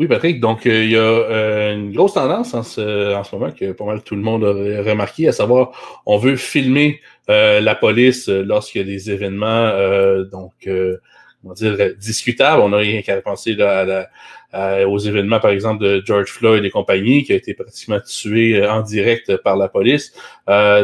[0.00, 0.40] Oui, Patrick.
[0.40, 3.70] Donc, euh, il y a euh, une grosse tendance en ce, en ce, moment que
[3.70, 8.28] pas mal tout le monde a remarqué, à savoir, on veut filmer euh, la police
[8.28, 9.70] lorsqu'il y a des événements,
[10.32, 10.68] donc,
[11.54, 12.60] dire, discutables.
[12.60, 14.08] On n'a rien qu'à penser là,
[14.84, 18.80] aux événements, par exemple, de George Floyd et compagnie, qui a été pratiquement tué en
[18.80, 20.12] direct par la police.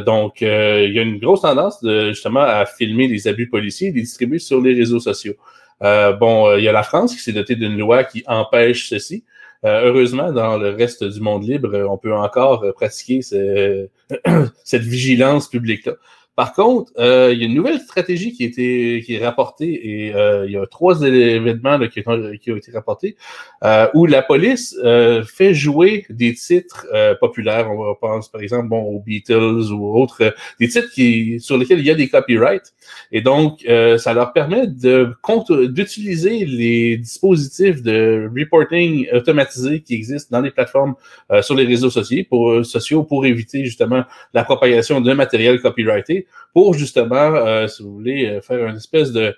[0.06, 3.92] donc, il y a une grosse tendance de, justement à filmer les abus policiers et
[3.92, 5.34] les distribuer sur les réseaux sociaux.
[5.82, 8.88] Euh, bon, euh, il y a la France qui s'est dotée d'une loi qui empêche
[8.88, 9.24] ceci.
[9.64, 13.20] Euh, heureusement, dans le reste du monde libre, on peut encore pratiquer
[14.64, 15.94] cette vigilance publique-là.
[16.40, 20.07] Par contre, euh, il y a une nouvelle stratégie qui, a été, qui est rapportée
[20.07, 23.14] et euh, il y a trois événements là, qui, ont, qui, ont, été rapportés
[23.62, 27.70] euh, où la police euh, fait jouer des titres euh, populaires.
[27.70, 31.85] On pense par exemple bon, aux Beatles ou autres, des titres qui, sur lesquels il
[31.85, 32.72] y a des copyrights.
[33.12, 33.62] Et donc,
[33.98, 40.94] ça leur permet d'utiliser les dispositifs de reporting automatisé qui existent dans les plateformes
[41.42, 46.74] sur les réseaux sociaux pour, sociaux pour éviter justement la propagation de matériel copyrighté pour
[46.74, 49.34] justement, euh, si vous voulez, euh, faire une espèce de,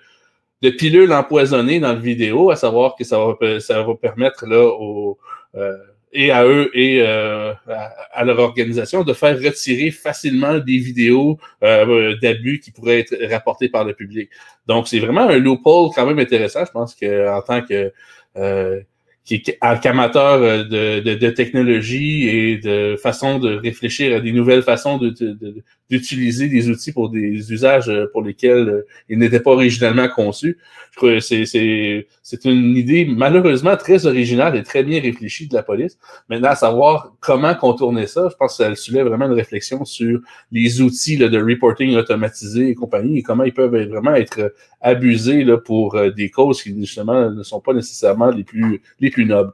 [0.61, 4.71] de pilule empoisonnée dans le vidéo, à savoir que ça va, permettre là,
[5.55, 5.77] euh,
[6.11, 12.71] et à eux et à, leur organisation de faire retirer facilement des vidéos d'abus qui
[12.71, 14.29] pourraient être rapportées par le public.
[14.67, 16.65] Donc, c'est vraiment un loophole quand même intéressant.
[16.65, 17.91] Je pense qu'en tant que
[19.25, 24.31] qui est amateur euh, de, de, de, technologie et de façon de réfléchir à des
[24.31, 24.97] nouvelles façons
[25.89, 30.57] d'utiliser des outils pour des usages euh, pour lesquels euh, ils n'étaient pas originalement conçus.
[30.91, 35.63] Je crois que c'est une idée malheureusement très originale et très bien réfléchie de la
[35.63, 35.97] police.
[36.29, 40.19] Maintenant, à savoir comment contourner ça, je pense que ça soulève vraiment une réflexion sur
[40.51, 45.43] les outils là, de reporting automatisé et compagnie et comment ils peuvent vraiment être abusés
[45.43, 49.51] là, pour des causes qui justement ne sont pas nécessairement les plus les plus noble.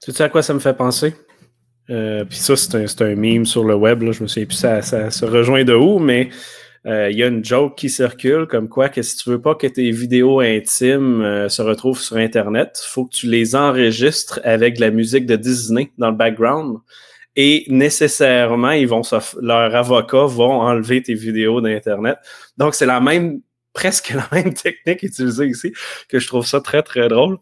[0.00, 1.14] Tu sais à quoi ça me fait penser?
[2.28, 4.02] Puis ça, c'est un, un, meme sur le web.
[4.02, 4.12] Là.
[4.12, 6.30] Je me souviens plus ça, ça se rejoint de où, mais
[6.84, 9.68] il y a une joke qui circule comme quoi que si tu veux pas que
[9.68, 14.90] tes vidéos intimes se retrouvent sur Internet, faut que tu les enregistres avec de la
[14.90, 16.78] musique de Disney dans le background
[17.36, 19.02] et nécessairement, ils vont
[19.40, 22.18] leurs avocats vont enlever tes vidéos d'Internet.
[22.58, 23.40] Donc, c'est la même,
[23.72, 25.72] presque la même technique utilisée ici,
[26.08, 27.38] que je trouve ça très, très drôle.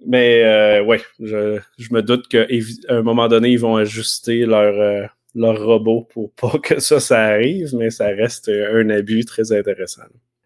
[0.00, 2.46] Euh, mais euh, ouais, je, je, me doute qu'à
[2.88, 7.22] un moment donné, ils vont ajuster leur, euh, leur robot pour pas que ça, ça
[7.22, 10.02] arrive, mais ça reste un abus très intéressant.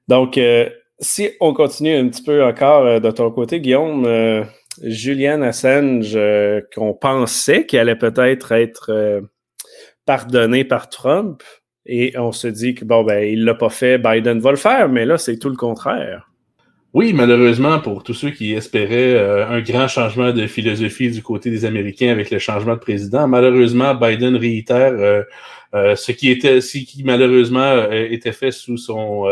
[0.09, 4.07] Donc, euh, si on continue un petit peu encore de ton côté, Guillaume,
[4.83, 9.21] Julian Assange, euh, qu'on pensait qu'il allait peut-être être, euh,
[10.05, 11.43] pardonné par Trump,
[11.87, 14.89] et on se dit que bon, ben, il l'a pas fait, Biden va le faire,
[14.89, 16.31] mais là, c'est tout le contraire.
[16.95, 21.51] Oui, malheureusement, pour tous ceux qui espéraient euh, un grand changement de philosophie du côté
[21.51, 25.25] des Américains avec le changement de président, malheureusement, Biden réitère
[25.73, 29.27] ce qui était, ce qui malheureusement était fait sous son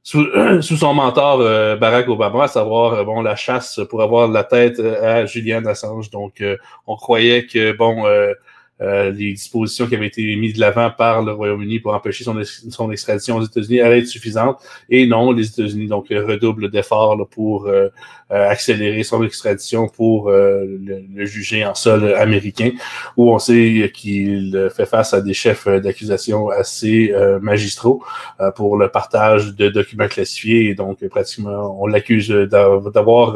[0.02, 4.44] sous, son mentor euh, Barack Obama, à savoir euh, bon la chasse pour avoir la
[4.44, 6.10] tête euh, à Julian Assange.
[6.10, 6.42] Donc,
[6.86, 8.04] on croyait que bon
[8.82, 12.40] euh, les dispositions qui avaient été mises de l'avant par le Royaume-Uni pour empêcher son,
[12.44, 14.58] son extradition aux États-Unis allaient être suffisantes.
[14.88, 17.88] Et non, les États-Unis donc redoublent d'efforts pour euh,
[18.30, 22.70] euh, accélérer son extradition pour le, juger en sol américain,
[23.16, 28.02] où on sait qu'il fait face à des chefs d'accusation assez magistraux
[28.56, 30.70] pour le partage de documents classifiés.
[30.70, 33.34] Et donc, pratiquement, on l'accuse d'avoir,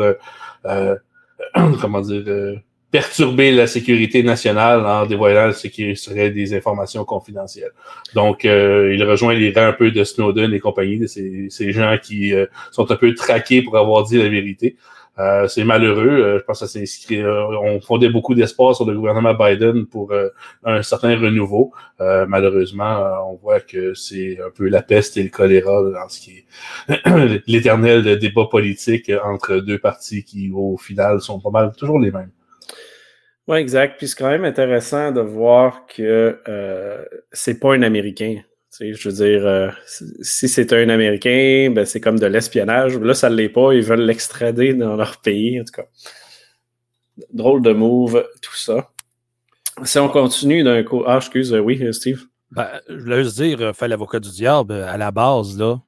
[1.81, 2.63] comment dire,
[2.95, 7.73] perturber la sécurité nationale en dévoilant ce qui serait des informations confidentielles.
[8.15, 11.73] Donc, euh, il rejoint les rangs un peu de Snowden et compagnie, de ces, ces
[11.73, 14.77] gens qui euh, sont un peu traqués pour avoir dit la vérité.
[15.19, 16.39] Euh, c'est malheureux.
[16.39, 17.21] je pense que ça s'inscrit.
[17.25, 20.13] on fondait beaucoup d'espoir sur le gouvernement Biden pour
[20.63, 21.73] un certain renouveau.
[21.99, 26.31] malheureusement, on voit que c'est un peu la peste et le choléra dans ce qui
[26.39, 32.13] est l'éternel débat politique entre deux partis qui, au final, sont pas mal toujours les
[32.13, 32.31] mêmes.
[33.47, 33.99] Oui, exact.
[33.99, 38.37] Puis c'est quand même intéressant de voir que euh, c'est pas un Américain.
[38.77, 39.71] Tu sais, je veux dire, euh,
[40.23, 42.99] si c'est un Américain, ben c'est comme de l'espionnage.
[42.99, 43.73] Là, ça ne l'est pas.
[43.75, 45.61] Ils veulent l'extrader dans leur pays.
[45.61, 45.87] En tout cas,
[47.33, 48.91] drôle de move, tout ça.
[49.85, 51.03] Si on continue d'un coup.
[51.07, 52.25] Ah, excuse, euh, oui, Steve.
[52.51, 55.81] Ben, je voulais juste dire, euh, fait l'avocat du diable, à la base, là,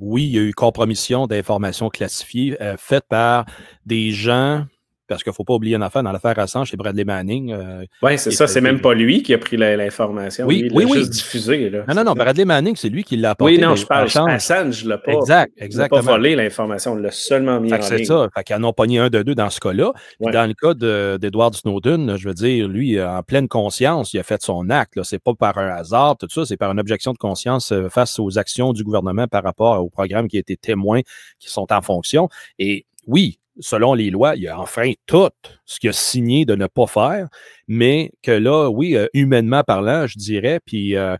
[0.00, 3.44] oui, il y a eu compromission d'informations classifiées faites par
[3.84, 4.64] des gens
[5.08, 7.52] parce qu'il ne faut pas oublier une affaire dans l'affaire Assange, c'est Bradley Manning.
[7.52, 8.46] Euh, oui, c'est ça.
[8.46, 10.46] C'est même pas lui qui a pris l'information.
[10.46, 10.98] Oui, il oui, oui.
[10.98, 11.70] juste diffusé.
[11.70, 11.84] Là.
[11.88, 12.12] Non, non, non.
[12.14, 13.54] Bradley Manning, c'est lui qui l'a apporté.
[13.54, 14.08] Oui, non, je parle.
[14.28, 16.02] Assange ne l'a pas, exact, exactement.
[16.02, 16.96] pas volé l'information.
[16.96, 17.84] Il l'a seulement mis en ligne.
[17.84, 18.28] C'est ça.
[18.34, 19.92] Fait qu'ils en ont pogné un de deux dans ce cas-là.
[20.20, 24.42] Dans le cas d'Edward Snowden, je veux dire, lui, en pleine conscience, il a fait
[24.42, 25.02] son acte.
[25.02, 26.44] Ce n'est pas par un hasard, tout ça.
[26.44, 29.88] C'est par une objection de conscience euh, face aux actions du gouvernement par rapport au
[29.88, 31.00] programme qui a été témoin,
[31.38, 32.28] qui sont en fonction.
[32.58, 35.30] Et oui, selon les lois, il a enfreint tout
[35.64, 37.28] ce qu'il a signé de ne pas faire,
[37.68, 41.16] mais que là, oui, euh, humainement parlant, je dirais, puis euh,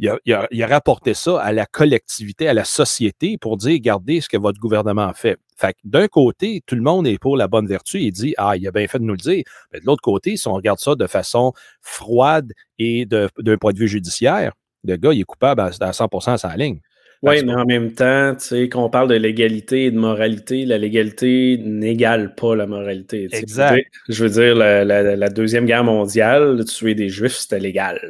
[0.00, 4.36] il, a, rapporté ça à la collectivité, à la société pour dire, regardez ce que
[4.36, 5.36] votre gouvernement fait.
[5.56, 8.66] Fait d'un côté, tout le monde est pour la bonne vertu et dit, ah, il
[8.66, 9.44] a bien fait de nous le dire.
[9.72, 13.78] Mais de l'autre côté, si on regarde ça de façon froide et d'un point de
[13.78, 14.52] vue judiciaire,
[14.84, 16.80] le gars, il est coupable à, 100% à sa ligne.
[17.22, 20.64] Oui, mais en même temps, tu sais, quand on parle de légalité et de moralité,
[20.64, 23.28] la légalité n'égale pas la moralité.
[23.30, 23.86] Exact.
[24.08, 28.00] Je veux dire, la, Deuxième Guerre mondiale, tuer des Juifs, c'était légal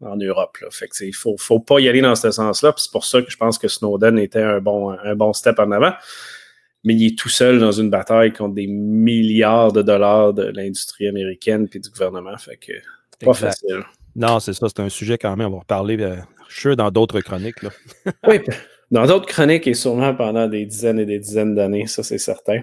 [0.00, 0.56] en, Europe.
[0.62, 0.68] Là.
[0.70, 2.72] Fait que, il faut, faut pas y aller dans ce sens-là.
[2.76, 5.70] c'est pour ça que je pense que Snowden était un bon, un bon step en
[5.70, 5.92] avant.
[6.84, 11.06] Mais il est tout seul dans une bataille contre des milliards de dollars de l'industrie
[11.06, 12.36] américaine et du gouvernement.
[12.38, 12.72] Fait que
[13.24, 13.84] pas facile.
[14.16, 15.48] Non, c'est ça, c'est un sujet quand même.
[15.48, 16.16] On va reparler euh,
[16.52, 17.62] je suis dans d'autres chroniques.
[17.62, 17.70] Là.
[18.28, 18.40] oui,
[18.90, 22.60] dans d'autres chroniques et sûrement pendant des dizaines et des dizaines d'années, ça c'est certain.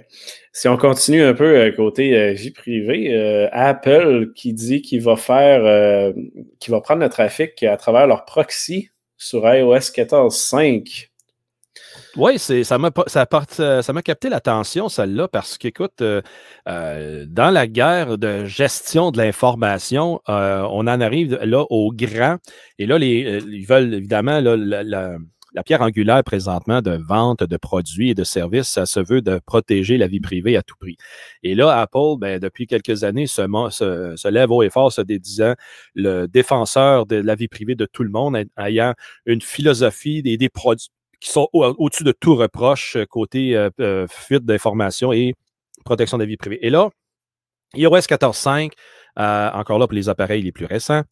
[0.53, 5.01] Si on continue un peu euh, côté euh, vie privée, euh, Apple qui dit qu'il
[5.01, 6.13] va faire,
[6.59, 11.08] qu'il va prendre le trafic à travers leur proxy sur iOS 14.5.
[12.15, 13.27] Oui, ça m'a ça,
[13.81, 16.21] ça m'a capté l'attention, celle-là, parce qu'écoute, euh,
[16.67, 22.37] euh, dans la guerre de gestion de l'information, euh, on en arrive là au grand.
[22.79, 28.15] Et là, les, ils veulent évidemment la, pierre angulaire présentement de vente de produits et
[28.15, 30.97] de services, ça se veut de protéger la vie privée à tout prix.
[31.43, 33.41] Et là, Apple, ben, depuis quelques années, se,
[33.71, 35.53] se, lève haut et fort, se dédisant
[35.93, 38.93] le défenseur de la vie privée de tout le monde, ayant
[39.25, 44.07] une philosophie des, des produits qui sont au-dessus de tout reproche euh, côté euh, euh,
[44.07, 45.35] fuite d'informations et
[45.83, 46.59] protection de la vie privée.
[46.61, 46.89] Et là,
[47.75, 48.71] iOS 14.5,
[49.17, 51.03] euh, encore là pour les appareils les plus récents,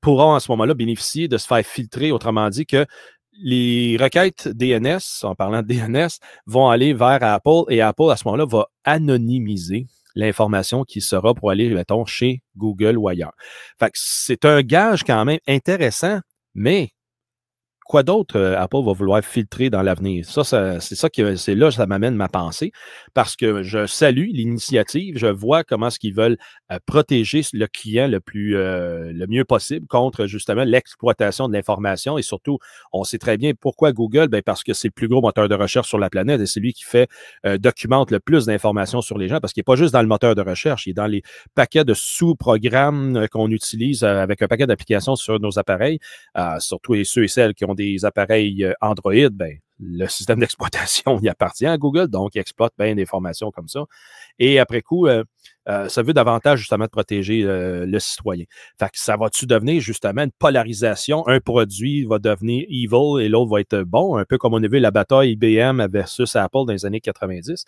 [0.00, 2.86] pourront à ce moment-là bénéficier de se faire filtrer, autrement dit que
[3.32, 6.08] les requêtes DNS, en parlant de DNS,
[6.46, 11.50] vont aller vers Apple et Apple à ce moment-là va anonymiser l'information qui sera pour
[11.50, 13.32] aller, mettons, chez Google ou ailleurs.
[13.94, 16.20] C'est un gage quand même intéressant,
[16.54, 16.90] mais
[17.84, 20.24] quoi d'autre euh, Apple va vouloir filtrer dans l'avenir?
[20.24, 20.44] Ça,
[20.80, 22.72] c'est ça que c'est là que ça m'amène ma pensée
[23.14, 26.38] parce que je salue l'initiative, je vois comment est-ce qu'ils veulent
[26.70, 32.18] euh, protéger le client le plus euh, le mieux possible contre justement l'exploitation de l'information
[32.18, 32.58] et surtout,
[32.92, 35.54] on sait très bien pourquoi Google, ben parce que c'est le plus gros moteur de
[35.54, 37.08] recherche sur la planète et c'est lui qui fait
[37.58, 40.34] documente le plus d'informations sur les gens parce qu'il n'est pas juste dans le moteur
[40.34, 41.22] de recherche, il est dans les
[41.54, 45.98] paquets de sous-programmes qu'on utilise avec un paquet d'applications sur nos appareils,
[46.58, 51.18] surtout et ceux et celles qui ont des appareils euh, Android, ben, le système d'exploitation
[51.22, 53.84] y appartient à Google, donc il exploite bien des formations comme ça.
[54.38, 55.24] Et après coup, euh,
[55.68, 58.44] euh, ça veut davantage justement de protéger le citoyen.
[58.78, 61.26] Fait que ça va-tu devenir justement une polarisation?
[61.28, 64.68] Un produit va devenir evil et l'autre va être bon, un peu comme on a
[64.68, 67.64] vu la bataille IBM versus Apple dans les années 90.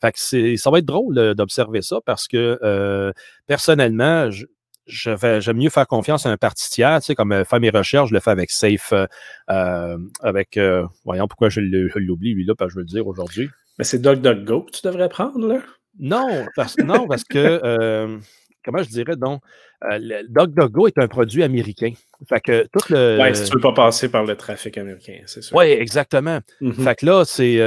[0.00, 3.12] Fait que ça va être drôle d'observer ça parce que
[3.46, 4.44] personnellement, je,
[4.88, 8.08] j'aime mieux faire confiance à un parti tiers, tu sais, comme euh, faire mes recherches,
[8.08, 9.06] je le fais avec Safe, euh,
[9.50, 10.58] euh, avec,
[11.04, 13.50] voyons pourquoi je l'oublie, lui, là, parce que je veux le dire aujourd'hui.
[13.78, 15.60] Mais c'est DuckDuckGo que tu devrais prendre, là?
[16.00, 18.18] Non, parce, non, parce que,
[18.64, 19.42] comment je dirais, donc,
[19.82, 21.92] DuckDuckGo est un produit américain.
[22.28, 23.18] Fait que tout le.
[23.20, 25.56] Ouais, si tu veux pas passer par le trafic américain, c'est sûr.
[25.56, 26.40] Oui, exactement.
[26.60, 26.82] Mm-hmm.
[26.82, 27.60] Fait que là, c'est.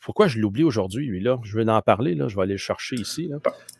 [0.00, 1.38] pourquoi je l'oublie aujourd'hui, lui, là?
[1.44, 2.26] Je vais en parler, là.
[2.26, 3.28] Je vais aller le chercher ici.
[3.28, 3.36] Là.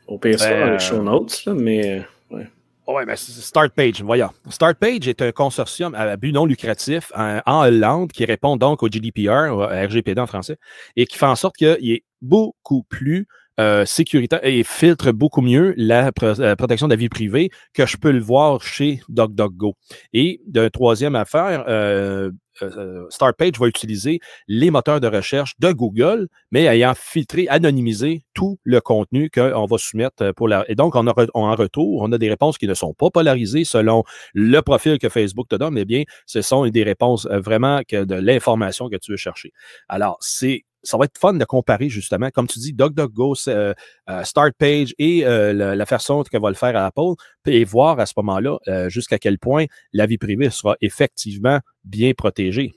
[0.07, 2.05] Au pire, ça, dans les show notes, là, mais.
[2.31, 2.47] Ouais.
[2.87, 4.31] Oui, mais Start Page, voyons.
[4.51, 8.89] Start Page est un consortium à but non lucratif en, Hollande qui répond donc au
[8.89, 10.59] GDPR, au RGPD en français,
[10.95, 13.27] et qui fait en sorte qu'il est beaucoup plus
[13.61, 17.97] euh, sécuritaire et filtre beaucoup mieux la, euh, protection de la vie privée que je
[17.97, 19.75] peux le voir chez DocDocGo.
[20.13, 22.31] Et d'une troisième affaire, euh,
[22.63, 28.59] euh, StartPage va utiliser les moteurs de recherche de Google, mais ayant filtré, anonymisé tout
[28.63, 30.65] le contenu qu'on va soumettre euh, pour la.
[30.69, 33.65] Et donc, on a, en retour, on a des réponses qui ne sont pas polarisées
[33.65, 37.81] selon le profil que Facebook te donne, mais bien, ce sont des réponses euh, vraiment
[37.87, 39.53] que de l'information que tu veux chercher.
[39.89, 43.75] Alors, c'est ça va être fun de comparer justement, comme tu dis, DuckDuckGo, euh,
[44.09, 47.15] euh, StartPage et euh, la, façon que va le faire à Apple,
[47.47, 52.73] et voir à ce moment-là jusqu'à quel point la vie privée sera effectivement bien protégée.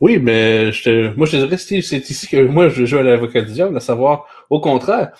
[0.00, 3.52] Oui, mais je moi je dirais c'est ici que moi je joue à l'avocat du
[3.52, 5.12] diable, à savoir au contraire.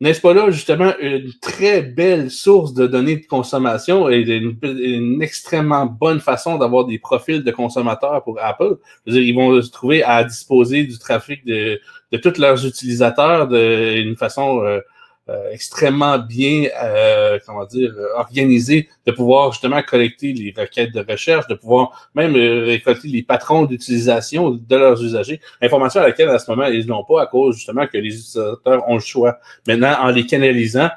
[0.00, 5.86] N'est-ce pas là, justement, une très belle source de données de consommation et une, extrêmement
[5.86, 8.76] bonne façon d'avoir des profils de consommateurs pour Apple?
[9.06, 11.80] ils vont se trouver à disposer du trafic de,
[12.12, 14.80] de tous leurs utilisateurs d'une façon euh,
[15.28, 21.46] euh, extrêmement bien, euh, comment dire, organisée, de pouvoir justement collecter les requêtes de recherche,
[21.48, 26.50] de pouvoir même récolter les patrons d'utilisation de leurs usagers, information à laquelle à ce
[26.50, 29.38] moment ils n'ont pas à cause justement que les utilisateurs ont le choix.
[29.66, 30.90] Maintenant, en les canalisant,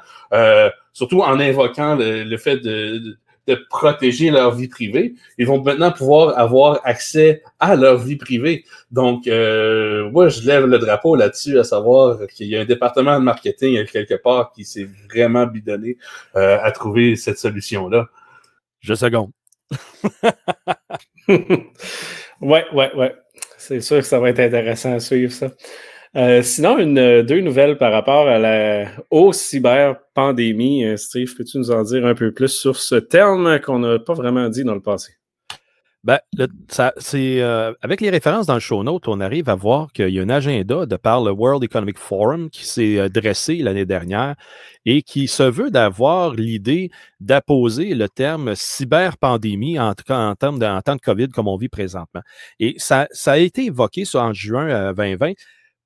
[0.92, 3.18] surtout en invoquant le, fait de de
[3.54, 5.14] protéger leur vie privée.
[5.38, 8.64] Ils vont maintenant pouvoir avoir accès à leur vie privée.
[8.90, 13.18] Donc, euh, moi, je lève le drapeau là-dessus, à savoir qu'il y a un département
[13.18, 15.96] de marketing quelque part qui s'est vraiment bidonné
[16.36, 18.06] euh, à trouver cette solution-là.
[18.80, 19.30] Je seconde.
[21.28, 23.14] ouais, ouais, ouais.
[23.58, 25.50] C'est sûr que ça va être intéressant à suivre ça.
[26.16, 30.84] Euh, sinon, euh, deux nouvelles par rapport à la au cyber-pandémie.
[30.84, 34.14] Euh, Steve, peux-tu nous en dire un peu plus sur ce terme qu'on n'a pas
[34.14, 35.12] vraiment dit dans le passé?
[36.02, 36.18] Ben,
[36.96, 40.22] c'est, avec les références dans le show note, on arrive à voir qu'il y a
[40.22, 44.34] un agenda de par le World Economic Forum qui s'est dressé l'année dernière
[44.86, 50.96] et qui se veut d'avoir l'idée d'apposer le terme cyberpandémie en, en, termes de, temps
[50.96, 52.22] de COVID comme on vit présentement.
[52.58, 55.34] Et ça, ça a été évoqué en juin 2020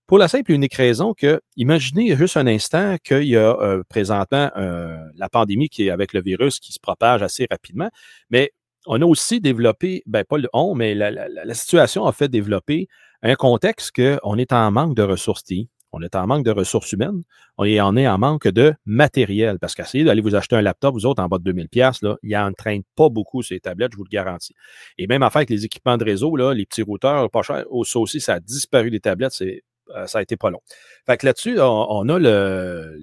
[0.06, 3.82] pour la simple et unique raison que, imaginez juste un instant qu'il y a euh,
[3.88, 7.90] présentement euh, la pandémie qui est avec le virus qui se propage assez rapidement,
[8.30, 8.52] mais
[8.86, 12.86] on a aussi développé, ben pas le on, mais la, situation a fait développer
[13.22, 16.92] un contexte qu'on est en manque de ressources TI, on est en manque de ressources
[16.92, 17.22] humaines,
[17.56, 19.58] on est, en manque de matériel.
[19.60, 22.54] Parce qu'essayer d'aller vous acheter un laptop, vous autres, en bas de 2000$, là, il
[22.58, 24.54] train pas beaucoup ces tablettes, je vous le garantis.
[24.98, 27.98] Et même affaire avec les équipements de réseau, là, les petits routeurs, pas cher, ça
[27.98, 29.62] aussi, ça a disparu des tablettes, c'est
[30.06, 30.60] ça a été pas long.
[31.06, 32.96] Fait que là-dessus, on, a le,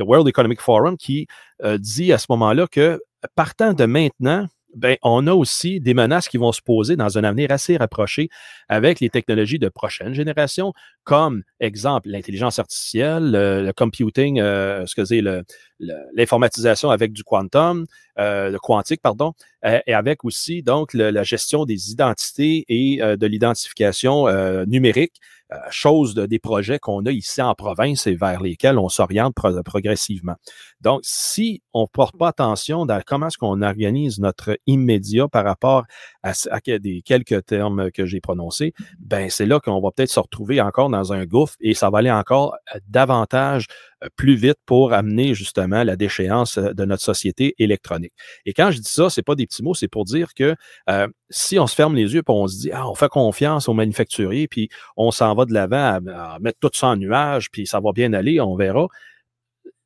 [0.00, 1.26] World Economic Forum qui
[1.64, 3.00] euh, dit à ce moment-là que
[3.34, 7.24] partant de maintenant, ben, on a aussi des menaces qui vont se poser dans un
[7.24, 8.28] avenir assez rapproché
[8.68, 10.72] avec les technologies de prochaine génération,
[11.04, 15.22] comme, exemple, l'intelligence artificielle, le, computing, euh, c'est
[16.14, 17.86] l'informatisation avec du quantum,
[18.18, 19.32] euh, le quantique, pardon,
[19.64, 24.26] euh, et avec aussi, donc, la gestion des identités et de l'identification
[24.66, 25.14] numérique
[25.52, 29.34] euh, chose de, des projets qu'on a ici en province et vers lesquels on s'oriente
[29.34, 30.36] progressivement.
[30.80, 35.44] Donc, si on ne porte pas attention dans comment est-ce qu'on organise notre immédiat par
[35.44, 35.84] rapport
[36.22, 36.32] à,
[36.66, 40.90] des quelques termes que j'ai prononcés, ben c'est là qu'on va peut-être se retrouver encore
[40.90, 43.66] dans un gouffre et ça va aller encore euh, davantage
[44.04, 48.12] euh, plus vite pour amener justement la déchéance de notre société électronique.
[48.44, 50.54] Et quand je dis ça, c'est pas des petits mots, c'est pour dire que
[51.30, 53.74] si on se ferme les yeux et on se dit, ah, on fait confiance aux
[53.74, 57.80] manufacturiers, puis on s'en va de l'avant à, mettre tout ça en nuage, puis ça
[57.80, 58.88] va bien aller, on verra.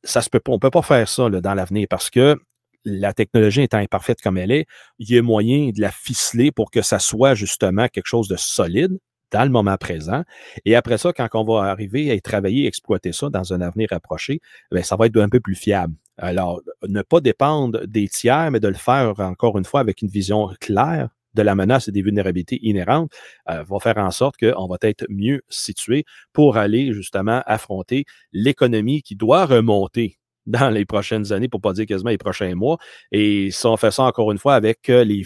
[0.04, 2.36] Ça se peut pas, on peut pas faire ça dans l'avenir parce que
[2.84, 4.66] la technologie étant imparfaite comme elle est,
[4.98, 8.36] il y a moyen de la ficeler pour que ça soit justement quelque chose de
[8.36, 8.98] solide
[9.30, 10.24] dans le moment présent.
[10.64, 13.88] Et après ça, quand on va arriver à y travailler, exploiter ça dans un avenir
[13.92, 14.40] approché,
[14.70, 15.94] bien, ça va être un peu plus fiable.
[16.18, 20.08] Alors, ne pas dépendre des tiers, mais de le faire encore une fois avec une
[20.08, 23.10] vision claire de la menace et des vulnérabilités inhérentes
[23.50, 29.02] euh, va faire en sorte qu'on va être mieux situé pour aller justement affronter l'économie
[29.02, 32.78] qui doit remonter dans les prochaines années, pour pas dire quasiment les prochains mois.
[33.12, 35.24] Et si on fait ça encore une fois avec euh, les,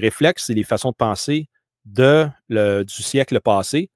[0.00, 1.48] réflexes et les façons de penser
[1.84, 3.90] de, du siècle passé,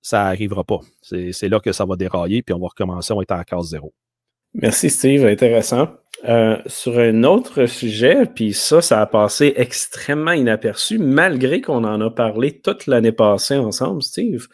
[0.00, 0.80] ça n'arrivera pas.
[1.02, 3.68] C'est là que ça va dérailler, puis on va recommencer, on va être à case
[3.68, 3.92] zéro.
[4.54, 5.88] Merci Steve, intéressant.
[6.26, 12.00] Euh, sur un autre sujet, puis ça, ça a passé extrêmement inaperçu, malgré qu'on en
[12.00, 14.46] a parlé toute l'année passée ensemble, Steve.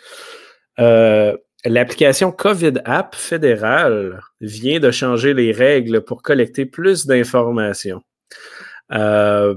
[0.81, 8.03] Euh, l'application COVID App fédérale vient de changer les règles pour collecter plus d'informations.
[8.91, 9.55] Euh,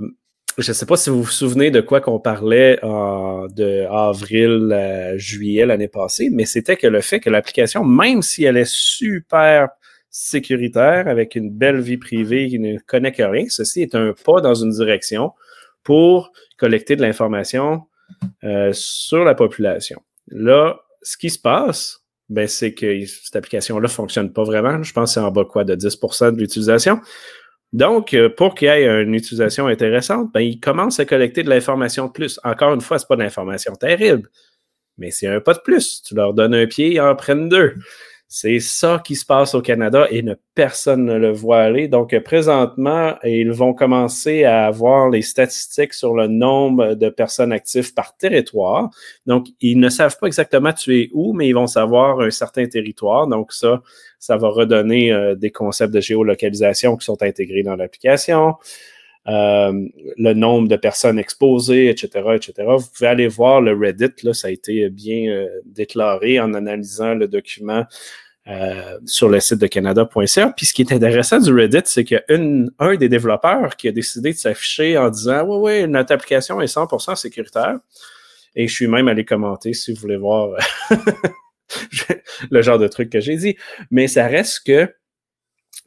[0.60, 5.18] je ne sais pas si vous vous souvenez de quoi qu'on parlait de avril à
[5.18, 9.70] juillet l'année passée, mais c'était que le fait que l'application, même si elle est super
[10.14, 13.46] sécuritaire, avec une belle vie privée qui ne connaît que rien.
[13.50, 15.34] Ceci est un pas dans une direction
[15.84, 17.82] pour collecter de l'information
[18.44, 20.00] euh, sur la population.
[20.28, 24.84] Là, ce qui se passe, ben, c'est que cette application-là ne fonctionne pas vraiment.
[24.84, 25.64] Je pense que c'est en bas quoi?
[25.64, 27.02] De 10 de l'utilisation.
[27.74, 31.50] Donc, euh, pour qu'il y ait une utilisation intéressante, ben, il commence à collecter de
[31.50, 32.40] l'information de plus.
[32.44, 34.30] Encore une fois, ce n'est pas de l'information terrible,
[35.00, 36.04] mais c'est un pas de plus.
[36.04, 37.74] Tu leur donnes un pied, ils en prennent deux.
[38.36, 41.88] C'est ça qui se passe au Canada et ne, personne ne le voit aller.
[41.88, 47.94] Donc, présentement, ils vont commencer à avoir les statistiques sur le nombre de personnes actives
[47.94, 48.90] par territoire.
[49.28, 52.66] Donc, ils ne savent pas exactement tu es où, mais ils vont savoir un certain
[52.66, 53.28] territoire.
[53.28, 53.84] Donc, ça,
[54.18, 58.56] ça va redonner euh, des concepts de géolocalisation qui sont intégrés dans l'application.
[59.30, 62.54] Euh, le nombre de personnes exposées, etc., etc.
[62.78, 67.14] Vous pouvez aller voir le Reddit, là, ça a été bien euh, déclaré en analysant
[67.14, 67.86] le document
[68.48, 70.54] euh, sur le site de canada.ca.
[70.58, 72.38] Puis ce qui est intéressant du Reddit, c'est qu'il y a
[72.80, 76.74] un des développeurs qui a décidé de s'afficher en disant Oui, oui, notre application est
[76.74, 77.78] 100% sécuritaire.
[78.56, 80.50] Et je suis même allé commenter si vous voulez voir
[82.52, 83.56] le genre de truc que j'ai dit.
[83.90, 84.94] Mais ça reste que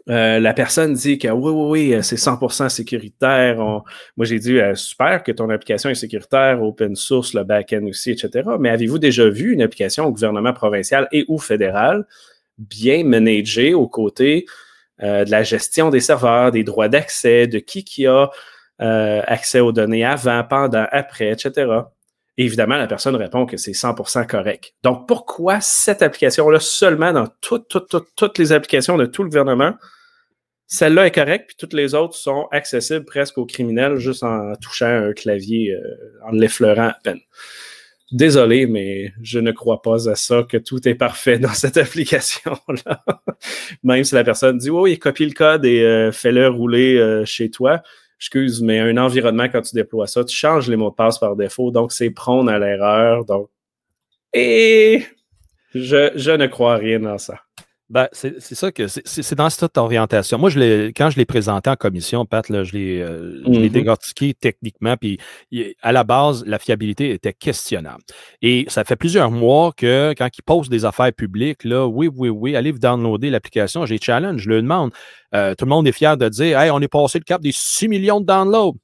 [0.09, 3.57] euh, la personne dit que oui, oui, oui, c'est 100% sécuritaire.
[3.57, 3.83] moi,
[4.21, 8.49] j'ai dit euh, super que ton application est sécuritaire, open source, le back-end aussi, etc.
[8.61, 12.07] Mais avez-vous déjà vu une application au gouvernement provincial et ou fédéral
[12.59, 14.47] bien managé aux côtés
[15.03, 18.31] euh, de la gestion des serveurs, des droits d'accès, de qui qui a
[18.81, 21.67] euh, accès aux données avant, pendant, après, etc.
[22.39, 24.75] évidemment, la personne répond que c'est 100% correct.
[24.83, 29.75] Donc, pourquoi cette application-là seulement dans toutes les applications de tout le gouvernement,
[30.67, 34.87] celle-là est correcte, puis toutes les autres sont accessibles presque aux criminels juste en touchant
[34.87, 37.21] un clavier, euh, en l'effleurant à peine.
[38.13, 43.05] Désolé, mais je ne crois pas à ça, que tout est parfait dans cette application-là.
[43.83, 47.51] Même si la personne dit, oui, copie le code et euh, fais-le rouler euh, chez
[47.51, 47.83] toi.
[48.19, 51.37] Excuse, mais un environnement, quand tu déploies ça, tu changes les mots de passe par
[51.37, 53.25] défaut, donc c'est prône à l'erreur.
[53.25, 53.51] Donc,
[54.33, 55.05] et
[55.75, 57.41] je, je ne crois rien dans ça.
[57.89, 60.39] Ben, c'est ça que c'est dans cette orientation.
[60.39, 63.69] Moi, je quand je l'ai présenté en commission, Pat, là, je l'ai euh, mm-hmm.
[63.69, 65.19] décortiqué techniquement, puis
[65.83, 68.03] à la base, la fiabilité était questionnable.
[68.43, 72.29] Et ça fait plusieurs mois que quand ils posent des affaires publiques, là, oui, oui,
[72.29, 74.91] oui, allez vous downloader l'application, j'ai challenge, je le demande.
[75.35, 77.53] Euh, tout le monde est fier de dire Hey, on est passé le cap des
[77.53, 78.77] 6 millions de downloads.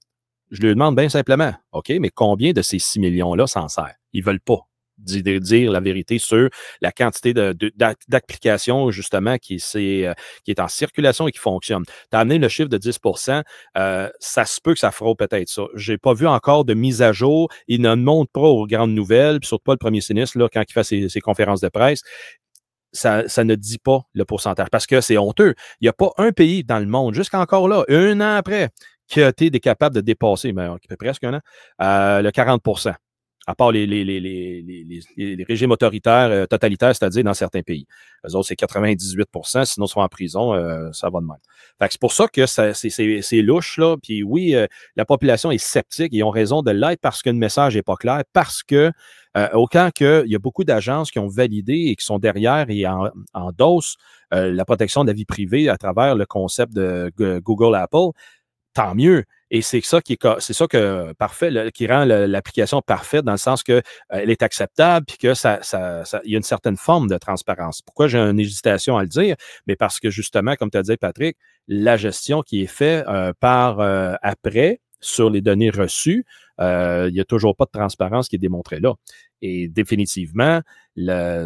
[0.53, 3.95] Je lui demande bien simplement OK, mais combien de ces 6 millions-là s'en sert?
[4.13, 4.61] Ils ne veulent pas
[5.03, 6.49] dire la vérité sur
[6.81, 11.85] la quantité d'applications, justement, qui, est, euh, qui est en circulation et qui fonctionne.
[11.85, 13.43] Tu as amené le chiffre de 10%
[13.79, 15.63] euh, ça se peut que ça fera peut-être ça.
[15.75, 17.49] Je n'ai pas vu encore de mise à jour.
[17.69, 20.73] Il ne montre pas aux grandes nouvelles, surtout pas le premier sinistre, là, quand il
[20.73, 22.03] fait ses, conférences de presse.
[22.93, 25.55] Ça, ne dit pas le pourcentage parce que c'est honteux.
[25.81, 28.69] Il n'y a pas un pays dans le monde, jusqu'encore là, un an après,
[29.09, 31.41] qui a été capable de dépasser, mais presque un an,
[31.81, 32.63] euh, le 40
[33.47, 37.87] à part les, régimes autoritaires, euh, totalitaires, c'est-à-dire dans certains pays.
[38.27, 41.37] Eux autres, c'est 98% sinon ils sont en prison, euh, ça va de même.
[41.91, 43.97] c'est pour ça que c'est louche, là.
[44.01, 44.67] Puis oui, euh,
[44.97, 47.97] la population est sceptique, ils ont raison de l'être parce que le message n'est pas
[47.97, 48.93] clair, parce que
[49.55, 53.09] autant qu'il y a beaucoup d'agences qui ont validé et qui sont derrière et en,
[53.33, 53.97] endossent
[54.31, 58.11] la protection de la vie privée à travers le concept de Google Apple,
[58.75, 59.25] tant mieux.
[59.55, 63.39] Et c'est ça qui est, c'est ça que parfait, qui rend l'application parfaite dans le
[63.39, 63.83] sens qu'elle
[64.15, 67.83] euh, est acceptable puis que ça, ça, il y a une certaine forme de transparence.
[67.83, 69.37] Pourquoi j'ai une hésitation à le dire?
[69.67, 71.37] Mais parce que justement, comme tu as dit, Patrick,
[71.69, 76.25] la gestion qui est faite euh, par euh, après sur les données reçues,
[76.59, 78.95] il n'y a toujours pas de transparence qui est démontrée là.
[79.43, 80.61] Et définitivement,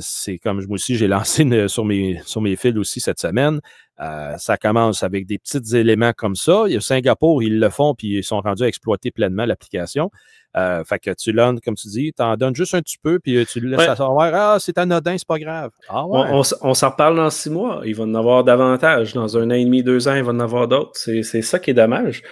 [0.00, 3.60] c'est comme moi aussi, j'ai lancé sur, mes, sur mes fils aussi cette semaine.
[4.00, 6.64] Euh, ça commence avec des petits éléments comme ça.
[6.66, 10.10] Il y a Singapour, ils le font, puis ils sont rendus à exploiter pleinement l'application.
[10.56, 13.18] Euh, fait que tu l'as, comme tu dis, tu en donnes juste un petit peu,
[13.18, 15.70] puis tu le laisses savoir, ah, c'est anodin, c'est pas grave.
[15.88, 16.20] Ah, ouais.
[16.30, 17.82] On, on, s'en reparle dans six mois.
[17.84, 19.12] Il va en avoir davantage.
[19.12, 20.92] Dans un an et demi, deux ans, il va en avoir d'autres.
[20.94, 22.22] C'est ça qui est dommage.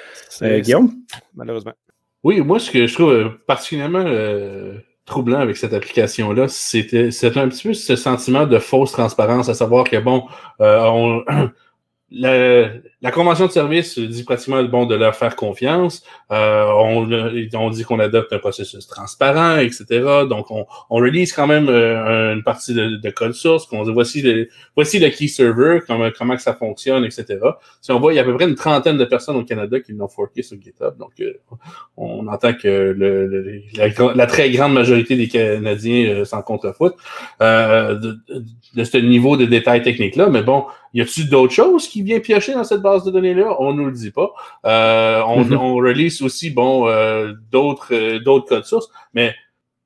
[0.43, 0.93] Euh, Guillaume?
[1.35, 1.75] Malheureusement.
[2.23, 4.05] Oui, moi, ce que je trouve particulièrement
[5.07, 9.85] troublant avec cette application-là, c'était un petit peu ce sentiment de fausse transparence, à savoir
[9.85, 10.25] que bon,
[10.61, 11.25] euh, on,
[12.15, 12.71] la,
[13.03, 16.03] la, convention de service dit pratiquement bon de leur faire confiance.
[16.31, 17.11] Euh, on,
[17.55, 19.85] on, dit qu'on adopte un processus transparent, etc.
[20.29, 23.67] Donc, on, on release quand même euh, une partie de, de, code source.
[23.67, 27.39] Qu'on dit voici le, voici le key server, comment, ça fonctionne, etc.
[27.81, 29.81] Si on voit, il y a à peu près une trentaine de personnes au Canada
[29.81, 30.97] qui l'ont forké sur GitHub.
[30.99, 31.33] Donc, euh,
[31.97, 36.97] on entend que le, la, très grande majorité des Canadiens euh, s'en contrefoutent
[37.41, 38.19] euh, de,
[38.75, 40.29] de, ce niveau de détail technique-là.
[40.29, 43.57] Mais bon, y a-t-il d'autres choses qui viennent piocher dans cette base de données-là?
[43.61, 44.33] On nous le dit pas.
[44.65, 45.57] Euh, on, mm-hmm.
[45.57, 49.35] on, release aussi, bon, euh, d'autres, euh, d'autres codes sources, mais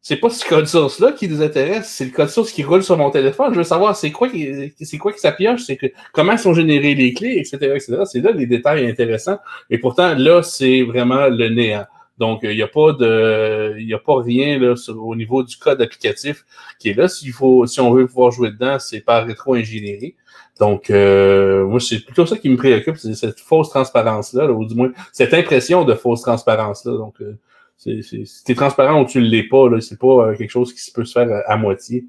[0.02, 2.96] c'est pas ce code source-là qui nous intéresse, c'est le code source qui roule sur
[2.96, 3.52] mon téléphone.
[3.52, 6.94] Je veux savoir c'est quoi qui, c'est quoi qui s'appuie, c'est que, comment sont générées
[6.94, 8.02] les clés, etc., etc.
[8.04, 9.38] C'est là les détails intéressants.
[9.70, 11.84] Et pourtant, là, c'est vraiment le néant.
[12.18, 15.80] Donc, il n'y a pas de, il a pas rien là, au niveau du code
[15.80, 16.44] applicatif
[16.78, 17.08] qui est là.
[17.08, 20.16] S'il faut, si on veut pouvoir jouer dedans, c'est par rétro-ingénierie.
[20.58, 24.74] Donc, euh, moi, c'est plutôt ça qui me préoccupe, c'est cette fausse transparence-là, ou du
[24.74, 26.96] moins cette impression de fausse transparence-là.
[26.96, 27.38] Donc, euh,
[27.76, 30.90] c'est, c'est, transparent ou tu ne l'es pas, là, c'est pas euh, quelque chose qui
[30.90, 32.06] peut se faire à, moitié.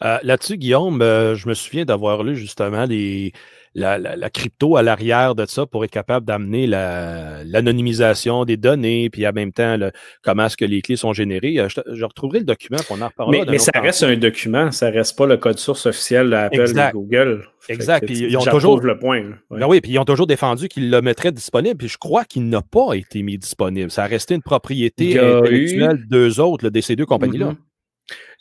[0.00, 3.32] là-dessus, Guillaume, je me souviens d'avoir lu justement les,
[3.74, 9.32] la, crypto à l'arrière de ça pour être capable d'amener l'anonymisation des données, puis en
[9.32, 9.76] même temps,
[10.22, 11.58] comment est-ce que les clés sont générées.
[11.58, 13.40] Euh, je, retrouverai le document pour en reparler.
[13.40, 17.02] Mais, mais ça reste un document, ça reste pas le code source officiel d'Apple ou
[17.02, 17.44] Google.
[17.68, 18.06] Exact.
[18.06, 19.22] Puis ils ont toujours le point.
[19.50, 21.76] Ben oui, puis ils ont toujours défendu qu'ils le mettraient disponible.
[21.76, 23.90] Puis je crois qu'il n'a pas été mis disponible.
[23.90, 27.52] Ça a resté une propriété intellectuelle d'eux autres, de ces deux compagnies-là.
[27.52, 27.73] Mm-hmm.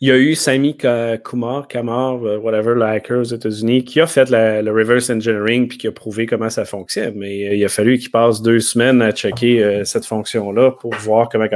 [0.02, 4.08] Il y a eu Sami Kumar, Kamar, euh, whatever, le hacker aux États-Unis, qui a
[4.08, 7.14] fait le reverse engineering puis qui a prouvé comment ça fonctionne.
[7.16, 10.94] Mais euh, il a fallu qu'il passe deux semaines à checker euh, cette fonction-là pour
[10.96, 11.48] voir comment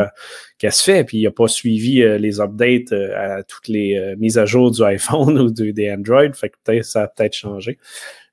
[0.58, 1.03] qu'elle se fait.
[1.03, 5.38] Puis il n'a pas suivi les updates à toutes les mises à jour du iPhone
[5.39, 6.32] ou des Android.
[6.34, 7.78] Fait que peut-être ça a peut-être changé.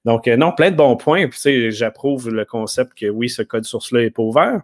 [0.05, 1.29] Donc, non, plein de bons points.
[1.29, 4.63] Puis, j'approuve le concept que oui, ce code source-là n'est pas ouvert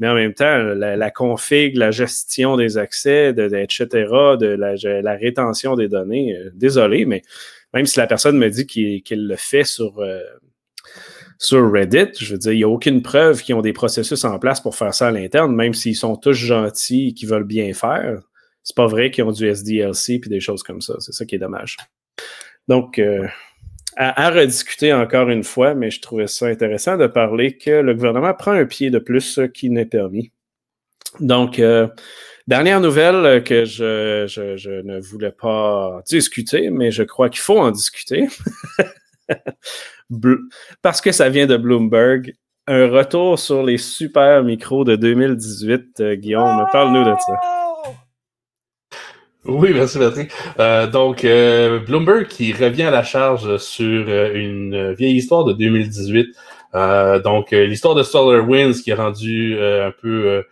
[0.00, 3.86] mais en même temps, la, config, la gestion des accès, etc.,
[4.40, 7.22] de la, rétention des données, euh, désolé, mais
[7.74, 10.22] même si la personne me dit qu'il le fait sur, euh,
[11.38, 14.38] sur Reddit, je veux dire, il n'y a aucune preuve qu'ils ont des processus en
[14.38, 17.72] place pour faire ça à l'interne, même s'ils sont tous gentils et qu'ils veulent bien
[17.74, 18.22] faire.
[18.62, 20.94] C'est pas vrai qu'ils ont du SDLC et des choses comme ça.
[20.98, 21.76] C'est ça qui est dommage.
[22.68, 23.26] Donc, euh,
[24.00, 28.32] à, rediscuter encore une fois, mais je trouvais ça intéressant de parler que le gouvernement
[28.32, 30.32] prend un pied de plus qui n'est permis.
[31.20, 31.86] Donc, euh,
[32.46, 37.70] dernière nouvelle que je, je, ne voulais pas discuter, mais je crois qu'il faut en
[37.70, 38.26] discuter.
[40.82, 42.32] Parce que ça vient de Bloomberg.
[42.66, 46.00] Un retour sur les super micros de 2018.
[46.00, 47.59] Euh, Guillaume, parle-nous de ça.
[49.46, 50.30] Oui, merci Patrick.
[50.58, 55.54] Euh, donc, euh, Bloomberg qui revient à la charge sur euh, une vieille histoire de
[55.54, 56.28] 2018.
[57.24, 60.44] donc, l'histoire de SolarWinds qui est rendue un peu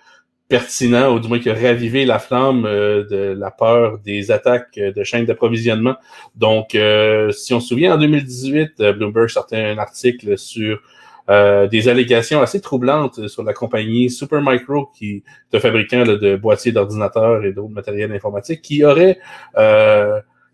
[0.49, 5.05] pertinent, ou du moins qui a ravivé la flamme de la peur des attaques de
[5.05, 5.97] chaînes d'approvisionnement.
[6.35, 10.81] Donc, si on se souvient, en 2018, Bloomberg sortait un article sur
[11.29, 15.23] des allégations assez troublantes sur la compagnie Supermicro, qui
[15.53, 19.19] est un fabricant de boîtiers d'ordinateurs et d'autres matériels informatiques, qui aurait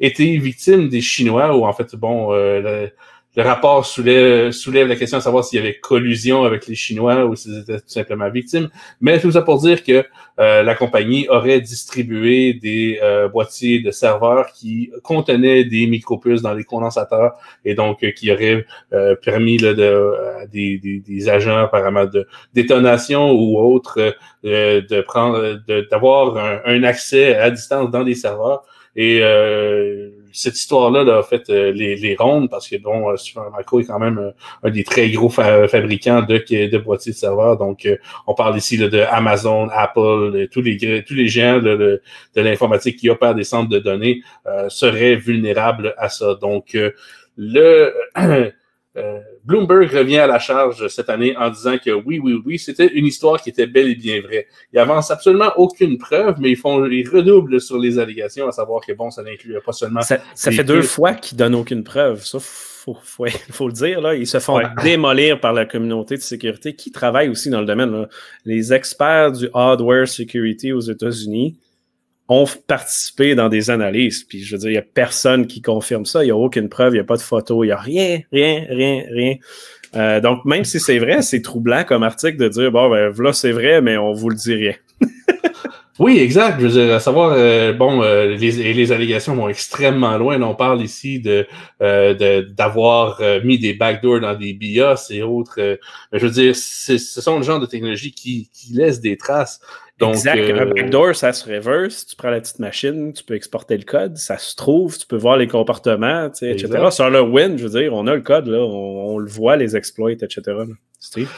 [0.00, 2.34] été victime des Chinois, ou en fait, bon,
[3.36, 7.24] le rapport soulève, soulève la question de savoir s'il y avait collusion avec les Chinois
[7.26, 8.68] ou s'ils étaient tout simplement victimes.
[9.00, 10.04] Mais tout ça pour dire que
[10.40, 16.54] euh, la compagnie aurait distribué des euh, boîtiers de serveurs qui contenaient des micropuces dans
[16.54, 18.64] les condensateurs et donc euh, qui auraient
[19.22, 20.12] permis là, de,
[20.52, 25.60] des, des, des, agents apparemment de détonation ou autres de prendre
[25.90, 28.64] d'avoir un, un, accès à distance dans des serveurs.
[28.96, 29.20] Et
[30.34, 34.00] cette histoire-là a fait euh, les, les, rondes parce que bon, euh, Supermicro est quand
[34.00, 34.30] même euh,
[34.64, 37.56] un des très gros fabricants de, de boîtiers de serveurs.
[37.56, 37.88] Donc,
[38.26, 42.02] on parle ici là, de Amazon, Apple, tous les tous les géants de,
[42.34, 44.22] de l'informatique qui opèrent des centres de données
[44.68, 46.34] seraient vulnérables à ça.
[46.34, 46.76] Donc,
[47.36, 47.94] le
[49.44, 53.06] Bloomberg revient à la charge cette année en disant que oui, oui, oui, c'était une
[53.06, 54.46] histoire qui était bel et bien vraie.
[54.72, 58.80] Il avance absolument aucune preuve, mais ils font, ils redoublent sur les allégations, à savoir
[58.80, 60.00] que bon, ça n'inclut pas seulement.
[60.00, 62.24] Ça, fait deux fois qu'ils donnent aucune preuve.
[62.24, 63.26] Ça, faut, faut,
[63.66, 64.14] le dire, là.
[64.14, 68.06] Ils se font démolir par la communauté de sécurité qui travaille aussi dans le domaine.
[68.44, 71.58] Les experts du hardware security aux États-Unis
[72.28, 74.24] ont participé dans des analyses.
[74.24, 76.22] Puis je veux dire, il n'y a personne qui confirme ça.
[76.22, 78.20] Il n'y a aucune preuve, il n'y a pas de photo, il n'y a rien,
[78.32, 79.36] rien, rien, rien.
[79.96, 83.32] Euh, donc, même si c'est vrai, c'est troublant comme article de dire bon, ben là,
[83.32, 84.74] c'est vrai, mais on vous le dit rien.
[86.00, 86.58] oui, exact.
[86.60, 90.40] Je veux dire, à savoir, euh, bon, euh, les, allégations vont extrêmement loin.
[90.42, 91.22] On parle ici
[91.80, 95.78] d'avoir mis des backdoors dans des BIOS et autres.
[96.12, 99.60] je veux dire, ce sont le genre de technologies qui laissent des traces.
[99.98, 100.38] Donc, exact.
[100.38, 102.06] Un euh, backdoor, ça se reverse.
[102.06, 105.16] Tu prends la petite machine, tu peux exporter le code, ça se trouve, tu peux
[105.16, 106.68] voir les comportements, etc.
[106.90, 109.76] Sur le Win, je veux dire, on a le code, là, on, le voit, les
[109.76, 110.40] exploits, etc.
[110.98, 111.30] Steve?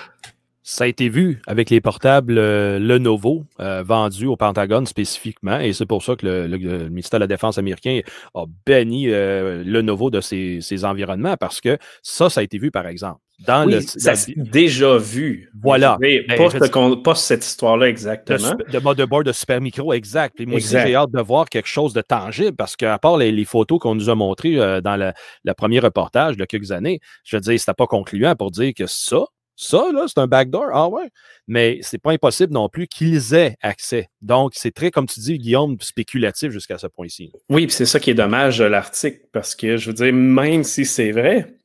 [0.69, 5.73] Ça a été vu avec les portables euh, Lenovo euh, vendus au Pentagone spécifiquement, et
[5.73, 8.01] c'est pour ça que le, ministère de la Défense américain
[8.35, 12.89] a banni euh, Lenovo de ses, environnements, parce que ça, ça a été vu, par
[12.89, 13.21] exemple.
[13.41, 15.51] Dans le, ça déjà vu.
[15.61, 15.99] Voilà.
[16.01, 18.55] Mais, ben, pas, cette histoire-là exactement.
[18.73, 20.41] De, mode de Super Micro, exact.
[20.41, 23.45] Et moi aussi, j'ai hâte de voir quelque chose de tangible parce qu'à part les,
[23.45, 27.61] photos qu'on nous a montrées dans le, premier reportage de quelques années, je veux dire,
[27.61, 29.25] c'était pas concluant pour dire que ça,
[29.57, 30.67] ça, là, c'est un backdoor.
[30.73, 31.09] Ah ouais.
[31.49, 34.09] Mais c'est pas impossible non plus qu'ils aient accès.
[34.21, 37.33] Donc, c'est très, comme tu dis, Guillaume, spéculatif jusqu'à ce point-ci.
[37.49, 40.85] Oui, c'est ça qui est dommage de l'article, parce que je veux dire, même si
[40.85, 41.57] c'est vrai,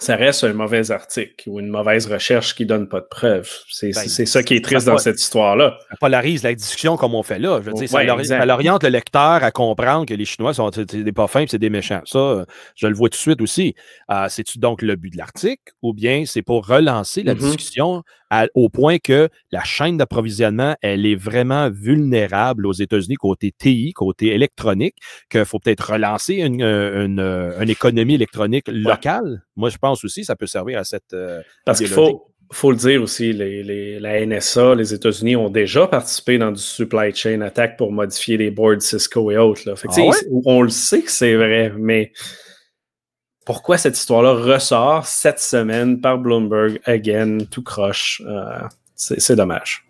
[0.00, 3.50] ça reste un mauvais article ou une mauvaise recherche qui donne pas de preuves.
[3.68, 5.76] C'est ben, ça qui est triste dans cette histoire-là.
[5.90, 7.60] Ça polarise la discussion comme on fait là.
[7.62, 11.26] Je veux dire, ça, oriente le lecteur à comprendre que les Chinois sont des pas
[11.26, 12.00] fins c'est des méchants.
[12.06, 12.46] Ça,
[12.76, 13.74] je le vois tout de suite aussi.
[14.10, 17.38] Euh, C'est-tu donc le but de l'article ou bien c'est pour relancer la mm-hmm.
[17.38, 18.02] discussion
[18.54, 24.28] au point que la chaîne d'approvisionnement, elle est vraiment vulnérable aux États-Unis côté TI, côté
[24.28, 24.96] électronique,
[25.28, 29.42] qu'il faut peut-être relancer une, une, économie électronique locale.
[29.56, 31.12] Moi, je pense aussi que ça peut servir à cette.
[31.12, 35.50] Euh, Parce qu'il faut, faut le dire aussi, les, les, la NSA, les États-Unis ont
[35.50, 39.62] déjà participé dans du supply chain attack pour modifier les boards Cisco et autres.
[39.66, 39.76] Là.
[39.76, 40.10] Fait ah
[40.44, 42.12] On le sait que c'est vrai, mais
[43.50, 48.22] pourquoi cette histoire-là ressort cette semaine par Bloomberg, again, tout croche.
[48.24, 48.60] Euh,
[48.94, 49.84] c'est dommage.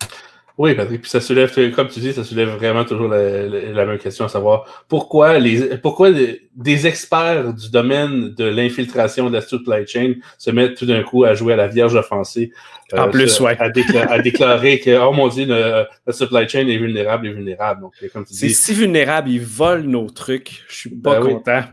[0.61, 4.25] Oui, Patrick, puis ça soulève, comme tu dis, ça soulève vraiment toujours la, même question,
[4.25, 10.13] à savoir pourquoi les pourquoi des experts du domaine de l'infiltration de la supply chain
[10.37, 12.51] se mettent tout d'un coup à jouer à la vierge offensée.
[12.93, 13.57] Euh, en plus, ouais.
[13.59, 13.71] À,
[14.19, 17.81] déclarer que, oh mon dieu, la supply chain est vulnérable, est vulnérable.
[17.81, 20.63] Donc, comme tu C'est si vulnérable, ils volent nos trucs.
[20.69, 21.61] Je suis pas ben content.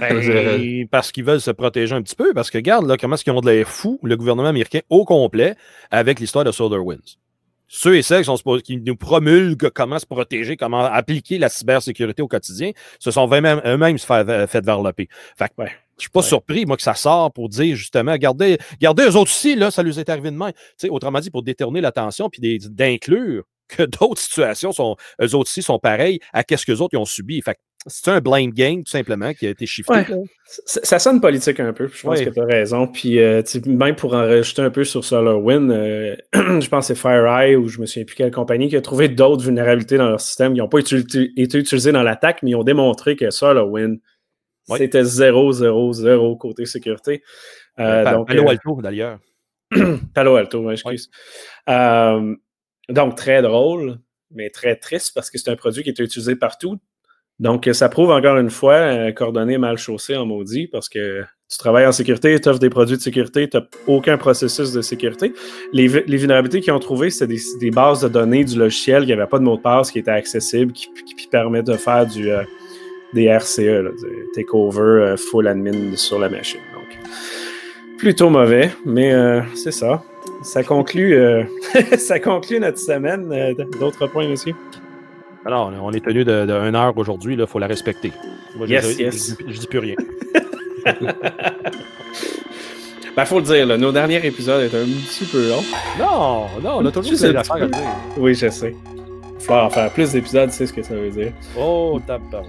[0.00, 3.24] Ben, parce qu'ils veulent se protéger un petit peu, parce que regarde, là, comment est-ce
[3.24, 5.54] qu'ils ont de l'air fou, le gouvernement américain au complet,
[5.90, 7.18] avec l'histoire de SolarWinds
[7.74, 8.24] ceux et celles
[8.62, 13.98] qui, nous promulguent comment se protéger, comment appliquer la cybersécurité au quotidien, se sont eux-mêmes
[13.98, 15.08] fait, fait varloper.
[15.36, 15.72] Fait que, ouais.
[15.98, 19.30] Je suis pas surpris, moi, que ça sort pour dire justement, regardez, regardez eux autres
[19.30, 20.50] aussi, là, ça lui est arrivé de main.
[20.90, 25.78] autrement dit, pour détourner l'attention puis d'inclure que d'autres situations sont, eux autres aussi sont
[25.78, 27.40] pareilles à qu'est-ce que les autres ont subi.
[27.40, 27.56] Fait
[27.86, 30.06] c'est un blind game, tout simplement, qui a été chiffré.
[30.44, 32.86] Ça, sonne politique un peu, je pense que tu as raison.
[32.86, 37.00] Puis, euh, même pour en rajouter un peu sur SolarWind, euh, je pense que c'est
[37.00, 40.20] FireEye ou je me souviens plus quelle compagnie qui a trouvé d'autres vulnérabilités dans leur
[40.20, 40.96] système qui n'ont pas été,
[41.36, 43.98] utilisées dans l'attaque, mais ils ont démontré que SolarWind,
[44.76, 47.22] c'était 0, 0, 0 côté sécurité.
[47.80, 49.18] Euh, donc, Palo Alto, d'ailleurs.
[50.14, 51.10] Palo Alto, excuse.
[51.66, 53.98] Donc, très drôle,
[54.30, 56.78] mais très triste parce que c'est un produit qui est utilisé partout.
[57.42, 61.58] Donc, ça prouve encore une fois, euh, coordonnées mal chaussées en maudit, parce que tu
[61.58, 65.32] travailles en sécurité, tu offres des produits de sécurité, tu n'as aucun processus de sécurité.
[65.72, 69.40] Les, vulnérabilités qu'ils ont trouvées, c'est des, bases de données du logiciel qui n'avaient pas
[69.40, 70.88] de mot de passe, qui étaient accessibles, qui,
[71.32, 72.44] permettent de faire du, euh,
[73.12, 73.90] des RCE, là,
[74.36, 76.60] takeover euh, full admin sur la machine.
[76.74, 76.96] Donc,
[77.98, 80.04] plutôt mauvais, mais euh, c'est ça.
[80.44, 81.18] Ça conclut,
[81.98, 83.56] ça conclut notre semaine.
[83.80, 84.54] D'autres points, monsieur?
[85.44, 88.12] Alors, on est tenu de, de 1 heure aujourd'hui, il faut la respecter.
[88.56, 89.36] Moi, yes, je, yes.
[89.40, 89.96] Je, je, dis plus rien.
[93.14, 95.64] Ben, faut le dire, là, nos derniers épisodes étaient un petit peu longs.
[95.98, 97.78] Non, non, on a toujours des affaires à dire.
[98.16, 98.74] Oui, je sais.
[99.38, 101.32] Il faut en faire plus d'épisodes, tu sais ce que ça veut dire.
[101.58, 102.48] Oh, tabarouette.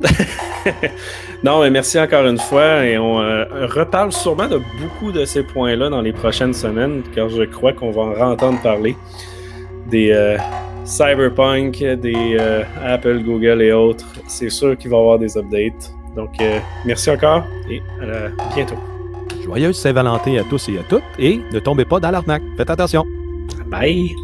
[1.44, 5.42] non, mais merci encore une fois et on euh, reparle sûrement de beaucoup de ces
[5.42, 8.96] points-là dans les prochaines semaines, car je crois qu'on va en entendre parler
[9.88, 10.38] des euh,
[10.88, 14.06] Cyberpunk, des euh, Apple, Google et autres.
[14.26, 15.92] C'est sûr qu'il va y avoir des updates.
[16.16, 18.76] Donc, euh, merci encore et à bientôt.
[19.44, 22.42] Joyeuse Saint-Valentin à tous et à toutes et ne tombez pas dans l'arnaque.
[22.56, 23.04] Faites attention.
[23.66, 24.14] Bye.